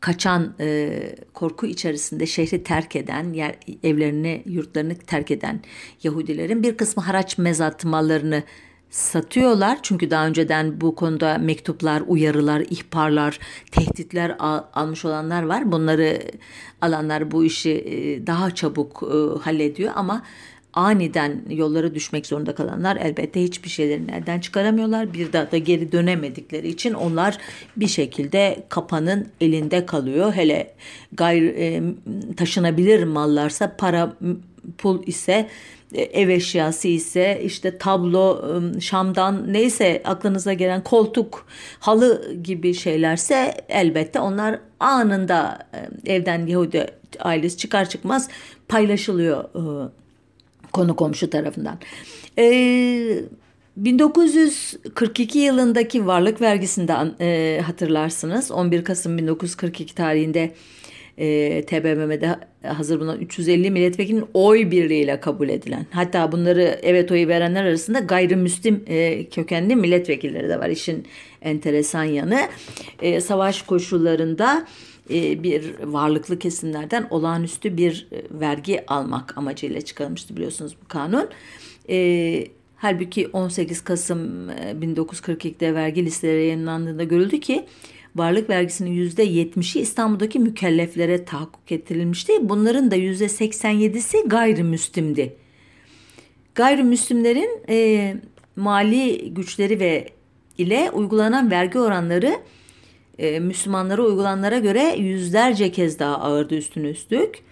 [0.00, 1.00] kaçan e,
[1.34, 5.60] korku içerisinde şehri terk eden yer, evlerini yurtlarını terk eden
[6.02, 8.42] Yahudilerin bir kısmı haraç mezatmalarını
[8.90, 9.78] satıyorlar.
[9.82, 13.38] Çünkü daha önceden bu konuda mektuplar, uyarılar, ihbarlar,
[13.70, 15.72] tehditler al, almış olanlar var.
[15.72, 16.18] Bunları
[16.80, 20.22] alanlar bu işi e, daha çabuk e, hallediyor ama
[20.72, 25.14] aniden yollara düşmek zorunda kalanlar elbette hiçbir şeylerini elden çıkaramıyorlar.
[25.14, 27.38] Bir daha da geri dönemedikleri için onlar
[27.76, 30.32] bir şekilde kapanın elinde kalıyor.
[30.32, 30.74] Hele
[31.12, 31.82] gayr e,
[32.36, 34.16] taşınabilir mallarsa para
[34.78, 35.48] pul ise
[35.94, 38.44] ev eşyası ise işte tablo,
[38.80, 41.46] şamdan neyse aklınıza gelen koltuk,
[41.80, 45.58] halı gibi şeylerse elbette onlar anında
[46.06, 46.86] evden Yahudi
[47.18, 48.28] ailesi çıkar çıkmaz
[48.68, 49.44] paylaşılıyor
[50.72, 51.78] konu komşu tarafından.
[53.76, 57.06] 1942 yılındaki varlık vergisinden
[57.62, 58.50] hatırlarsınız.
[58.50, 60.54] 11 Kasım 1942 tarihinde
[61.18, 65.86] e, TBMM'de hazır bulunan 350 milletvekilinin oy birliğiyle kabul edilen.
[65.90, 70.68] Hatta bunları evet oyu verenler arasında gayrimüslim e, kökenli milletvekilleri de var.
[70.68, 71.06] İşin
[71.42, 72.40] enteresan yanı
[73.02, 74.66] e, savaş koşullarında
[75.10, 81.28] e, bir varlıklı kesimlerden olağanüstü bir e, vergi almak amacıyla çıkarılmıştı biliyorsunuz bu kanun.
[81.90, 82.46] E,
[82.76, 87.66] halbuki 18 Kasım 1942'de vergi listeleri yayınlandığında görüldü ki
[88.16, 92.32] varlık vergisinin %70'i İstanbul'daki mükelleflere tahakkuk ettirilmişti.
[92.48, 95.36] Bunların da %87'si gayrimüslimdi.
[96.54, 98.16] Gayrimüslimlerin e,
[98.56, 100.08] mali güçleri ve
[100.58, 102.36] ile uygulanan vergi oranları
[103.18, 107.42] e, Müslümanlara uygulananlara göre yüzlerce kez daha ağırdı üstüne üstlük.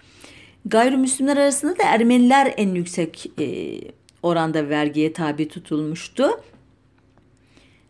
[0.65, 3.77] Gayrimüslimler arasında da Ermeniler en yüksek e,
[4.23, 6.29] oranda vergiye tabi tutulmuştu.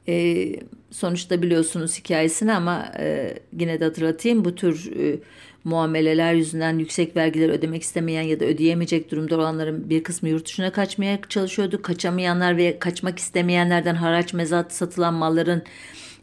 [0.07, 0.45] E,
[0.91, 4.45] sonuçta biliyorsunuz hikayesini ama e, yine de hatırlatayım.
[4.45, 5.19] Bu tür e,
[5.63, 10.71] muameleler yüzünden yüksek vergiler ödemek istemeyen ya da ödeyemeyecek durumda olanların bir kısmı yurt dışına
[10.71, 11.81] kaçmaya çalışıyordu.
[11.81, 15.63] Kaçamayanlar ve kaçmak istemeyenlerden haraç mezat satılan malların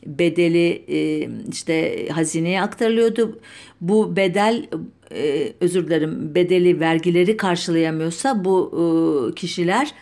[0.06, 3.38] bedeli e, işte hazineye aktarılıyordu.
[3.80, 4.66] Bu bedel
[5.12, 9.94] e, özür dilerim bedeli vergileri karşılayamıyorsa bu e, kişiler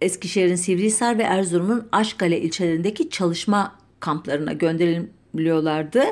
[0.00, 6.02] Eskişehir'in Sivrihisar ve Erzurum'un Aşkale ilçelerindeki çalışma kamplarına gönderiliyorlardı.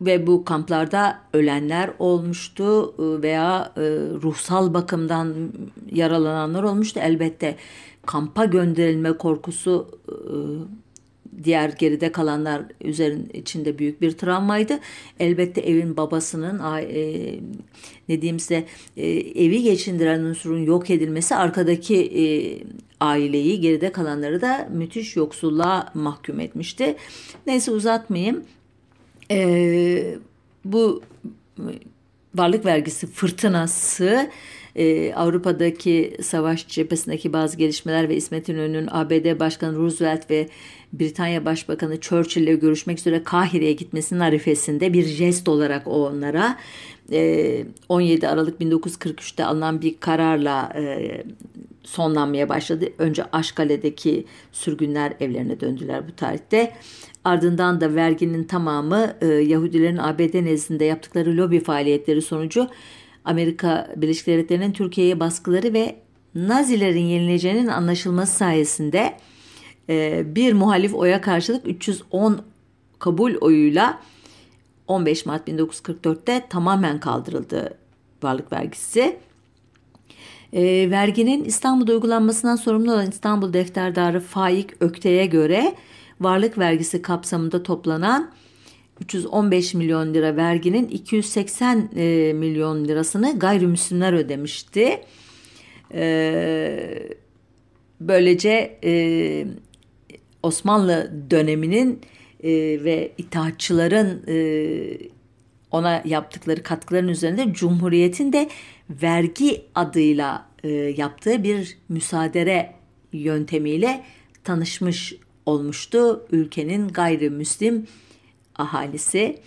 [0.00, 3.72] ve bu kamplarda ölenler olmuştu veya
[4.22, 5.52] ruhsal bakımdan
[5.92, 7.00] yaralananlar olmuştu.
[7.02, 7.56] Elbette
[8.06, 10.14] kampa gönderilme korkusu e,
[11.44, 14.78] diğer geride kalanlar üzerin içinde büyük bir travmaydı.
[15.20, 17.40] Elbette evin babasının e,
[18.08, 18.64] size
[18.96, 19.06] e,
[19.44, 22.24] evi geçindiren unsurun yok edilmesi arkadaki e,
[23.00, 26.96] aileyi geride kalanları da müthiş yoksulluğa mahkum etmişti.
[27.46, 28.44] Neyse uzatmayayım.
[29.30, 30.16] E,
[30.64, 31.02] bu
[32.34, 34.30] varlık vergisi fırtınası
[34.76, 40.48] e, Avrupa'daki savaş cephesindeki bazı gelişmeler ve İsmet İnönü'nün ABD Başkanı Roosevelt ve
[40.92, 46.58] Britanya Başbakanı Churchill ile görüşmek üzere Kahire'ye gitmesinin arifesinde bir jest olarak onlara
[47.88, 50.72] 17 Aralık 1943'te alınan bir kararla
[51.82, 52.88] sonlanmaya başladı.
[52.98, 56.72] Önce Aşkale'deki sürgünler evlerine döndüler bu tarihte.
[57.24, 62.68] Ardından da verginin tamamı Yahudilerin ABD nezdinde yaptıkları lobi faaliyetleri sonucu
[63.24, 65.96] Amerika Birleşik Devletleri'nin Türkiye'ye baskıları ve
[66.34, 69.16] Nazilerin yenileceğinin anlaşılması sayesinde
[69.88, 72.40] e, bir muhalif oya karşılık 310
[72.98, 74.00] kabul oyuyla
[74.88, 77.78] 15 Mart 1944'te tamamen kaldırıldı
[78.22, 79.16] varlık vergisi.
[80.52, 85.74] E, verginin İstanbul'da uygulanmasından sorumlu olan İstanbul Defterdarı Faik Ökte'ye göre
[86.20, 88.30] varlık vergisi kapsamında toplanan
[89.00, 95.00] 315 milyon lira verginin 280 e, milyon lirasını gayrimüslimler ödemişti.
[95.94, 97.08] E,
[98.00, 99.46] böylece e,
[100.42, 102.00] Osmanlı döneminin
[102.44, 102.50] e,
[102.84, 104.36] ve itaatçıların e,
[105.70, 108.48] ona yaptıkları katkıların üzerinde Cumhuriyet'in de
[108.90, 112.74] vergi adıyla e, yaptığı bir müsaadere
[113.12, 114.04] yöntemiyle
[114.44, 115.14] tanışmış
[115.46, 117.86] olmuştu ülkenin gayrimüslim
[118.56, 119.38] ahalisi.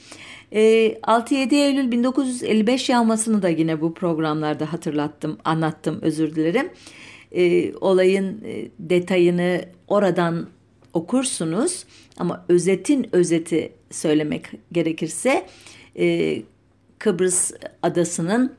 [0.52, 6.70] 6-7 ee, Eylül 1955 yağmasını da yine bu programlarda hatırlattım, anlattım özür dilerim.
[7.32, 10.48] Ee, olayın e, detayını oradan
[10.94, 11.86] okursunuz
[12.20, 15.46] ama özetin özeti söylemek gerekirse
[16.00, 16.38] e,
[17.00, 17.52] Kıbrıs
[17.84, 18.54] adasının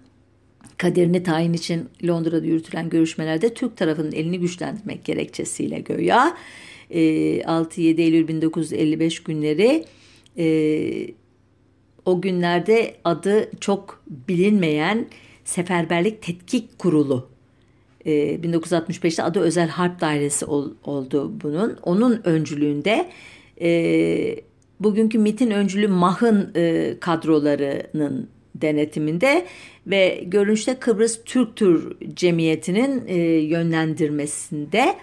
[0.78, 6.36] kaderini tayin için Londra'da yürütülen görüşmelerde Türk tarafının elini güçlendirmek gerekçesiyle göya
[6.90, 9.84] 6-7 e, Eylül 1955 günleri
[10.38, 10.46] e,
[12.04, 15.06] o günlerde adı çok bilinmeyen
[15.44, 17.28] Seferberlik Tetkik Kurulu
[18.04, 21.78] e, 1965'te adı Özel Harp Dairesi ol, oldu bunun.
[21.82, 23.10] Onun öncülüğünde
[23.60, 24.40] e,
[24.80, 29.46] bugünkü MIT'in öncülü MAH'ın e, kadrolarının denetiminde
[29.86, 34.94] ve görünüşte Kıbrıs Türk Tür Cemiyeti'nin e, yönlendirmesinde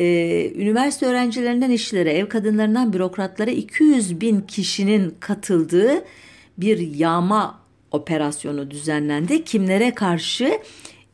[0.00, 0.06] e,
[0.54, 6.04] üniversite öğrencilerinden işçilere, ev kadınlarından bürokratlara 200 bin kişinin katıldığı
[6.58, 7.60] bir yağma
[7.90, 9.44] operasyonu düzenlendi.
[9.44, 10.58] Kimlere karşı?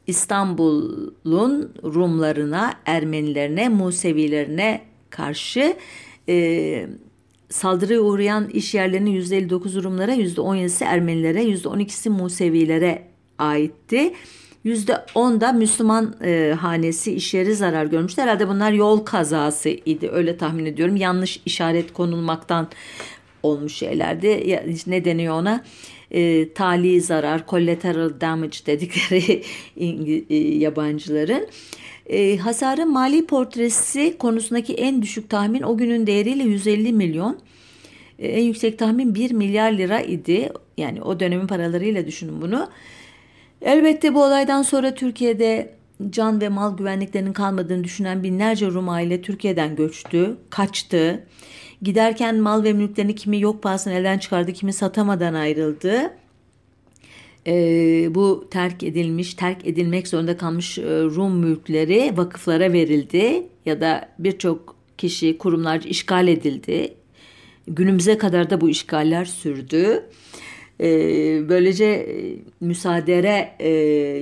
[0.07, 5.77] İstanbul'un Rumlarına, Ermenilerine, Musevilerine karşı
[6.29, 6.87] e,
[7.49, 13.03] saldırıya uğrayan iş yerlerinin %59 Rumlara, %17'si Ermenilere, %12'si Musevilere
[13.39, 14.13] aitti.
[14.65, 18.23] %10 da Müslüman e, hanesi iş yeri zarar görmüştü.
[18.23, 20.97] Herhalde bunlar yol kazası idi öyle tahmin ediyorum.
[20.97, 22.69] Yanlış işaret konulmaktan
[23.43, 24.43] olmuş şeylerdi.
[24.47, 25.65] Ya, ne deniyor ona?
[26.11, 29.43] E, tali zarar, collateral damage dedikleri
[30.31, 31.47] e, yabancıların.
[32.41, 37.39] Hasarın mali portresi konusundaki en düşük tahmin o günün değeriyle 150 milyon.
[38.19, 40.53] E, en yüksek tahmin 1 milyar lira idi.
[40.77, 42.71] Yani o dönemin paralarıyla düşünün bunu.
[43.63, 45.75] Elbette bu olaydan sonra Türkiye'de
[46.11, 51.27] can ve mal güvenliklerinin kalmadığını düşünen binlerce Rum aile Türkiye'den göçtü, kaçtı.
[51.83, 56.13] Giderken mal ve mülklerini kimi yok pahasına elden çıkardı, kimi satamadan ayrıldı.
[57.47, 64.09] Ee, bu terk edilmiş, terk edilmek zorunda kalmış e, Rum mülkleri vakıflara verildi ya da
[64.19, 66.95] birçok kişi, kurumlar işgal edildi.
[67.69, 70.05] Günümüze kadar da bu işgaller sürdü.
[70.81, 73.71] Ee, böylece e, müsaadere e,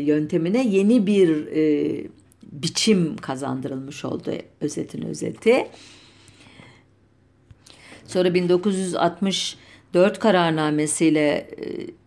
[0.02, 2.06] yöntemine yeni bir e,
[2.42, 5.66] biçim kazandırılmış oldu özetin özeti.
[8.06, 11.66] Sonra 1964 kararnamesiyle e,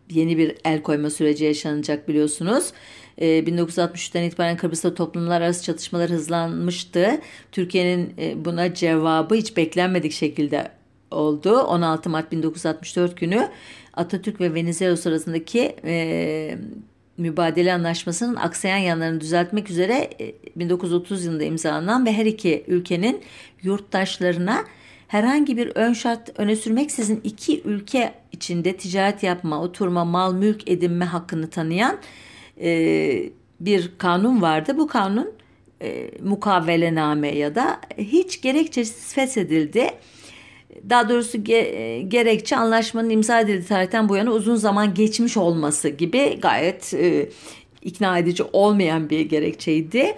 [0.09, 2.73] yeni bir el koyma süreci yaşanacak biliyorsunuz.
[3.19, 7.21] 1963'ten e, itibaren Kıbrıs'ta toplumlar arası çatışmalar hızlanmıştı.
[7.51, 10.71] Türkiye'nin e, buna cevabı hiç beklenmedik şekilde
[11.11, 11.59] oldu.
[11.59, 13.49] 16 Mart 1964 günü
[13.93, 16.57] Atatürk ve Venizelos arasındaki e,
[17.17, 20.09] mübadele anlaşmasının aksayan yanlarını düzeltmek üzere
[20.55, 23.21] 1930 yılında imzalanan ve her iki ülkenin
[23.63, 24.63] yurttaşlarına
[25.07, 31.05] herhangi bir ön şart öne sürmeksizin iki ülke içinde ticaret yapma, oturma, mal, mülk edinme
[31.05, 31.97] hakkını tanıyan
[32.61, 33.29] e,
[33.59, 34.77] bir kanun vardı.
[34.77, 35.31] Bu kanun
[35.81, 39.89] e, mukavelename ya da hiç gerekçesiz feshedildi.
[40.89, 46.39] Daha doğrusu ge, gerekçe anlaşmanın imza edildiği tarihten bu yana uzun zaman geçmiş olması gibi
[46.41, 47.29] gayet e,
[47.81, 50.17] ikna edici olmayan bir gerekçeydi.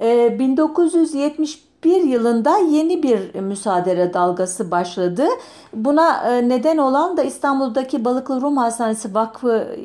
[0.00, 5.26] E, 1971 bir yılında yeni bir müsaadele dalgası başladı.
[5.74, 9.80] Buna e, neden olan da İstanbul'daki Balıklı Rum Hastanesi Vakfı e,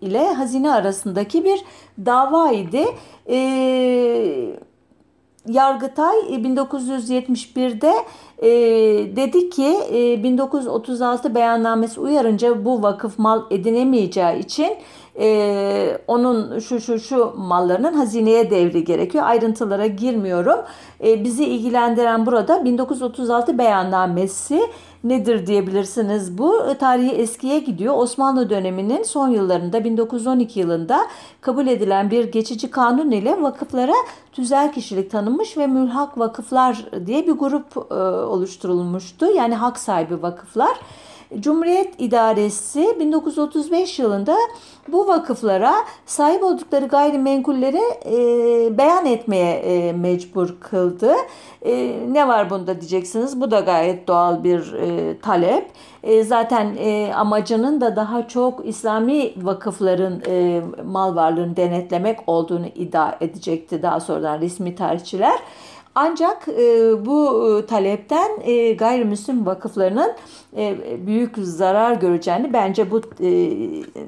[0.00, 1.64] ile hazine arasındaki bir
[2.06, 2.84] dava idi.
[3.28, 4.58] Ee,
[5.48, 7.92] Yargıtay 1971'de
[8.38, 8.50] e,
[9.16, 14.76] dedi ki e, 1936 beyannamesi uyarınca bu vakıf mal edinemeyeceği için
[15.18, 19.24] e, onun şu şu şu mallarının hazineye devri gerekiyor.
[19.26, 20.58] Ayrıntılara girmiyorum.
[21.04, 24.60] E, bizi ilgilendiren burada 1936 beyannamesi
[25.04, 26.38] nedir diyebilirsiniz.
[26.38, 27.94] Bu e, tarihi eskiye gidiyor.
[27.96, 31.00] Osmanlı döneminin son yıllarında 1912 yılında
[31.40, 33.94] kabul edilen bir geçici kanun ile vakıflara
[34.32, 39.26] tüzel kişilik tanınmış ve mülhak vakıflar diye bir grup e, oluşturulmuştu.
[39.26, 40.78] Yani hak sahibi vakıflar.
[41.36, 44.36] Cumhuriyet İdaresi 1935 yılında
[44.88, 45.74] bu vakıflara
[46.06, 51.12] sahip oldukları gayrimenkulleri e, beyan etmeye e, mecbur kıldı.
[51.62, 53.40] E, ne var bunda diyeceksiniz.
[53.40, 55.70] Bu da gayet doğal bir e, talep.
[56.02, 63.14] E, zaten e, amacının da daha çok İslami vakıfların e, mal varlığını denetlemek olduğunu iddia
[63.20, 65.38] edecekti daha sonradan resmi tarihçiler.
[66.00, 70.12] Ancak e, bu e, talepten e, gayrimüslim vakıflarının
[71.06, 73.00] büyük zarar göreceğini bence bu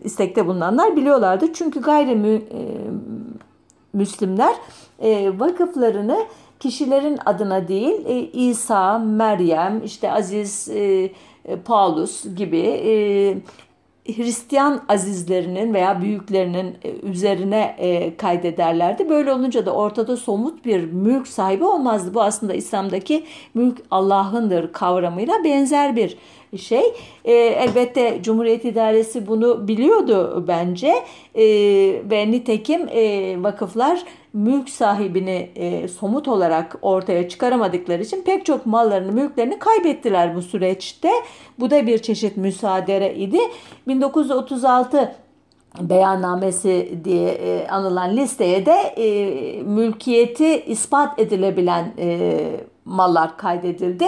[0.04, 1.52] istekte bulunanlar biliyorlardı.
[1.52, 4.54] Çünkü gayrimüslimler
[5.38, 6.18] vakıflarını
[6.60, 10.70] kişilerin adına değil İsa, Meryem, işte Aziz
[11.64, 12.62] Paulus gibi
[14.18, 19.08] Hristiyan azizlerinin veya büyüklerinin e, üzerine e, kaydederlerdi.
[19.08, 22.14] Böyle olunca da ortada somut bir mülk sahibi olmazdı.
[22.14, 26.16] Bu aslında İslam'daki mülk Allah'ındır kavramıyla benzer bir
[26.58, 26.82] şey.
[27.24, 30.94] E, elbette Cumhuriyet İdaresi bunu biliyordu bence
[31.34, 31.44] e,
[32.10, 39.12] ve nitekim e, vakıflar mülk sahibini e, somut olarak ortaya çıkaramadıkları için pek çok mallarını,
[39.12, 41.10] mülklerini kaybettiler bu süreçte.
[41.58, 43.38] Bu da bir çeşit müsaade idi.
[43.88, 45.14] 1936
[45.80, 52.40] beyannamesi diye e, anılan listeye de e, mülkiyeti ispat edilebilen e,
[52.84, 54.06] mallar kaydedildi.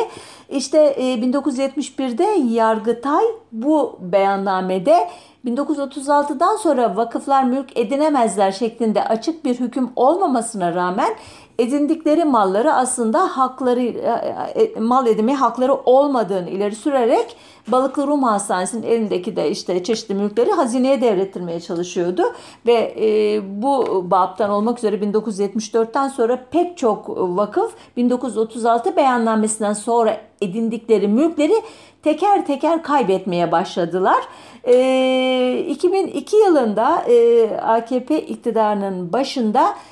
[0.49, 5.09] İşte e, 1971'de Yargıtay bu beyannamede
[5.47, 11.15] 1936'dan sonra vakıflar mülk edinemezler şeklinde açık bir hüküm olmamasına rağmen
[11.59, 17.37] edindikleri malları aslında hakları e, e, mal edinme hakları olmadığını ileri sürerek
[17.69, 22.23] Balıklı Rum Hastanesi'nin elindeki de işte çeşitli mülkleri hazineye devrettirmeye çalışıyordu
[22.67, 31.09] ve e, bu baptan olmak üzere 1974'ten sonra pek çok vakıf 1936 beyannamesinden sonra edindikleri
[31.09, 31.55] mülkleri
[32.03, 34.25] teker teker kaybetmeye başladılar.
[34.65, 39.92] E, 2002 yılında e, AKP iktidarının başında e,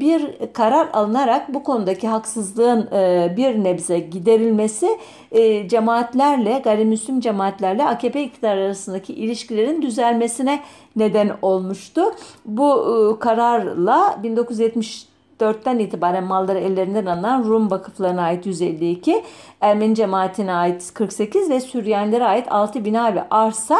[0.00, 4.98] bir karar alınarak bu konudaki haksızlığın e, bir nebze giderilmesi
[5.32, 10.60] e, cemaatlerle, gayrimüslim cemaatlerle AKP iktidar arasındaki ilişkilerin düzelmesine
[10.96, 12.02] neden olmuştu.
[12.44, 19.24] Bu kararla 1974'ten itibaren malları ellerinden alınan Rum vakıflarına ait 152,
[19.60, 23.76] Ermeni cemaatine ait 48 ve Süryanilere ait 6 bina ve arsa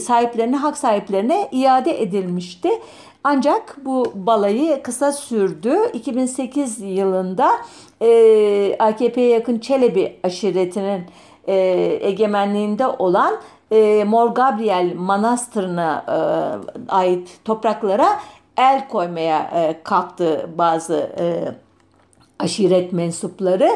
[0.00, 2.70] sahiplerine, hak sahiplerine iade edilmişti.
[3.24, 5.76] Ancak bu balayı kısa sürdü.
[5.92, 7.50] 2008 yılında
[8.02, 11.04] e, AKP'ye yakın Çelebi aşiretinin
[11.48, 11.54] e,
[12.02, 13.36] egemenliğinde olan
[13.70, 16.18] e, Mor Gabriel Manastırı'na e,
[16.92, 18.20] ait topraklara
[18.56, 21.24] el koymaya e, kalktı bazı e,
[22.38, 23.70] aşiret mensupları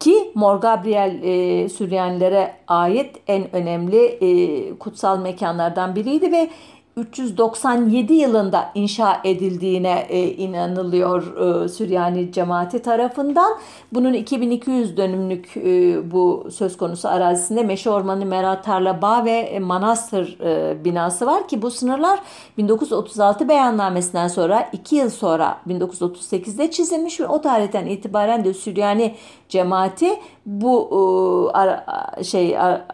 [0.00, 6.50] ki Mor Gabriel e, Süryanilere ait en önemli e, kutsal mekanlardan biriydi ve
[6.96, 13.52] 397 yılında inşa edildiğine e, inanılıyor e, Süryani cemaati tarafından.
[13.92, 20.40] Bunun 2200 dönümlük e, bu söz konusu arazisinde Meşe Ormanı, Merat Tarla Bağ ve Manastır
[20.40, 22.20] e, binası var ki bu sınırlar
[22.58, 29.14] 1936 beyannamesinden sonra 2 yıl sonra 1938'de çizilmiş ve o tarihten itibaren de Süryani
[29.48, 30.08] cemaati
[30.46, 30.88] bu
[31.52, 31.86] e, ara,
[32.22, 32.86] şey ara,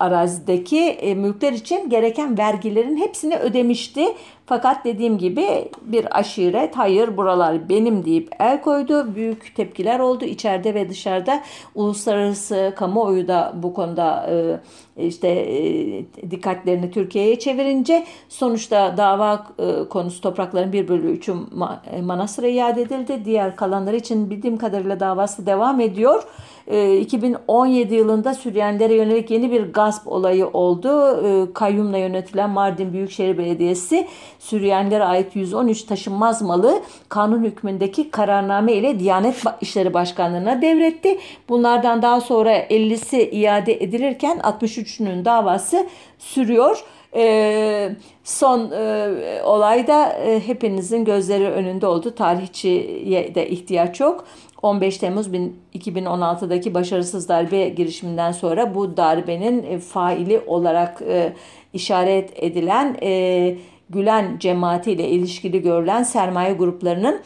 [0.00, 4.06] arazideki e, mülkler için gereken vergilerin hepsini ödemişti.
[4.48, 9.14] Fakat dediğim gibi bir aşiret hayır buralar benim deyip el koydu.
[9.14, 11.42] Büyük tepkiler oldu içeride ve dışarıda.
[11.74, 20.20] Uluslararası kamuoyu da bu konuda e, işte e, dikkatlerini Türkiye'ye çevirince sonuçta dava e, konusu
[20.20, 21.34] toprakların 1 bölü 3'ü
[22.02, 23.22] Manastır'a iade edildi.
[23.24, 26.22] Diğer kalanları için bildiğim kadarıyla davası devam ediyor.
[27.00, 31.16] 2017 yılında Süryanilere yönelik yeni bir gasp olayı oldu.
[31.54, 34.06] Kayyumla yönetilen Mardin Büyükşehir Belediyesi
[34.46, 41.18] Süryanilere ait 113 taşınmaz malı kanun hükmündeki kararname ile Diyanet İşleri Başkanlığı'na devretti.
[41.48, 45.86] Bunlardan daha sonra 50'si iade edilirken 63'ünün davası
[46.18, 46.84] sürüyor.
[47.14, 47.92] E,
[48.24, 52.14] son e, olay da e, hepinizin gözleri önünde oldu.
[52.14, 54.24] Tarihçiye de ihtiyaç yok.
[54.62, 55.26] 15 Temmuz
[55.74, 61.32] 2016'daki başarısız darbe girişiminden sonra bu darbenin e, faili olarak e,
[61.72, 63.56] işaret edilen e,
[63.90, 67.20] Gülen cemaati ile ilişkili görülen sermaye gruplarının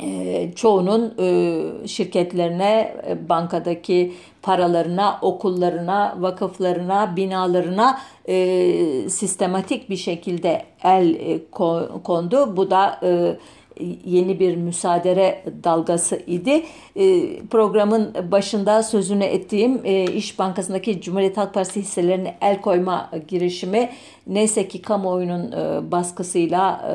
[0.00, 4.12] e, çoğunun e, şirketlerine, e, bankadaki
[4.42, 7.98] paralarına, okullarına, vakıflarına, binalarına
[9.08, 11.38] sistematik bir şekilde el
[12.04, 12.56] kondu.
[12.56, 13.00] Bu da
[14.04, 16.62] yeni bir müsaadere dalgası idi.
[16.96, 23.90] E, programın başında sözünü ettiğim e, İş Bankası'ndaki Cumhuriyet Halk Partisi hisselerine el koyma girişimi
[24.26, 26.86] neyse ki kamuoyunun e, baskısıyla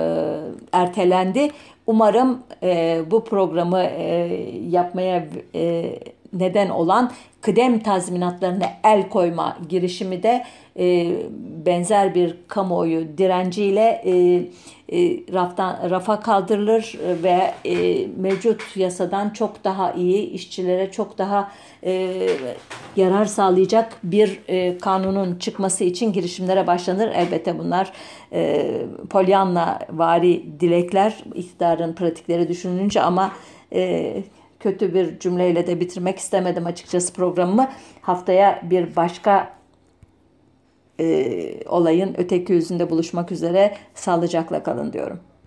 [0.72, 1.50] ertelendi.
[1.88, 2.44] Umarım
[3.12, 3.84] bu programı
[4.70, 5.28] yapmaya
[6.34, 7.12] neden olan
[7.42, 10.44] kıdem tazminatlarına el koyma girişimi de
[11.66, 14.44] benzer bir kamuoyu direnciyle e,
[14.92, 14.98] e,
[15.34, 21.52] raftan rafa kaldırılır ve e, mevcut yasadan çok daha iyi işçilere çok daha
[21.84, 22.28] e,
[22.96, 27.12] yarar sağlayacak bir e, kanunun çıkması için girişimlere başlanır.
[27.16, 27.92] Elbette bunlar
[28.34, 28.72] e,
[29.10, 33.32] polyanla vari dilekler iktidarın pratikleri düşününce ama
[33.74, 34.14] e,
[34.60, 37.70] kötü bir cümleyle de bitirmek istemedim açıkçası programımı.
[38.02, 39.61] Haftaya bir başka
[41.66, 45.20] olayın öteki yüzünde buluşmak üzere sağlıcakla kalın diyorum.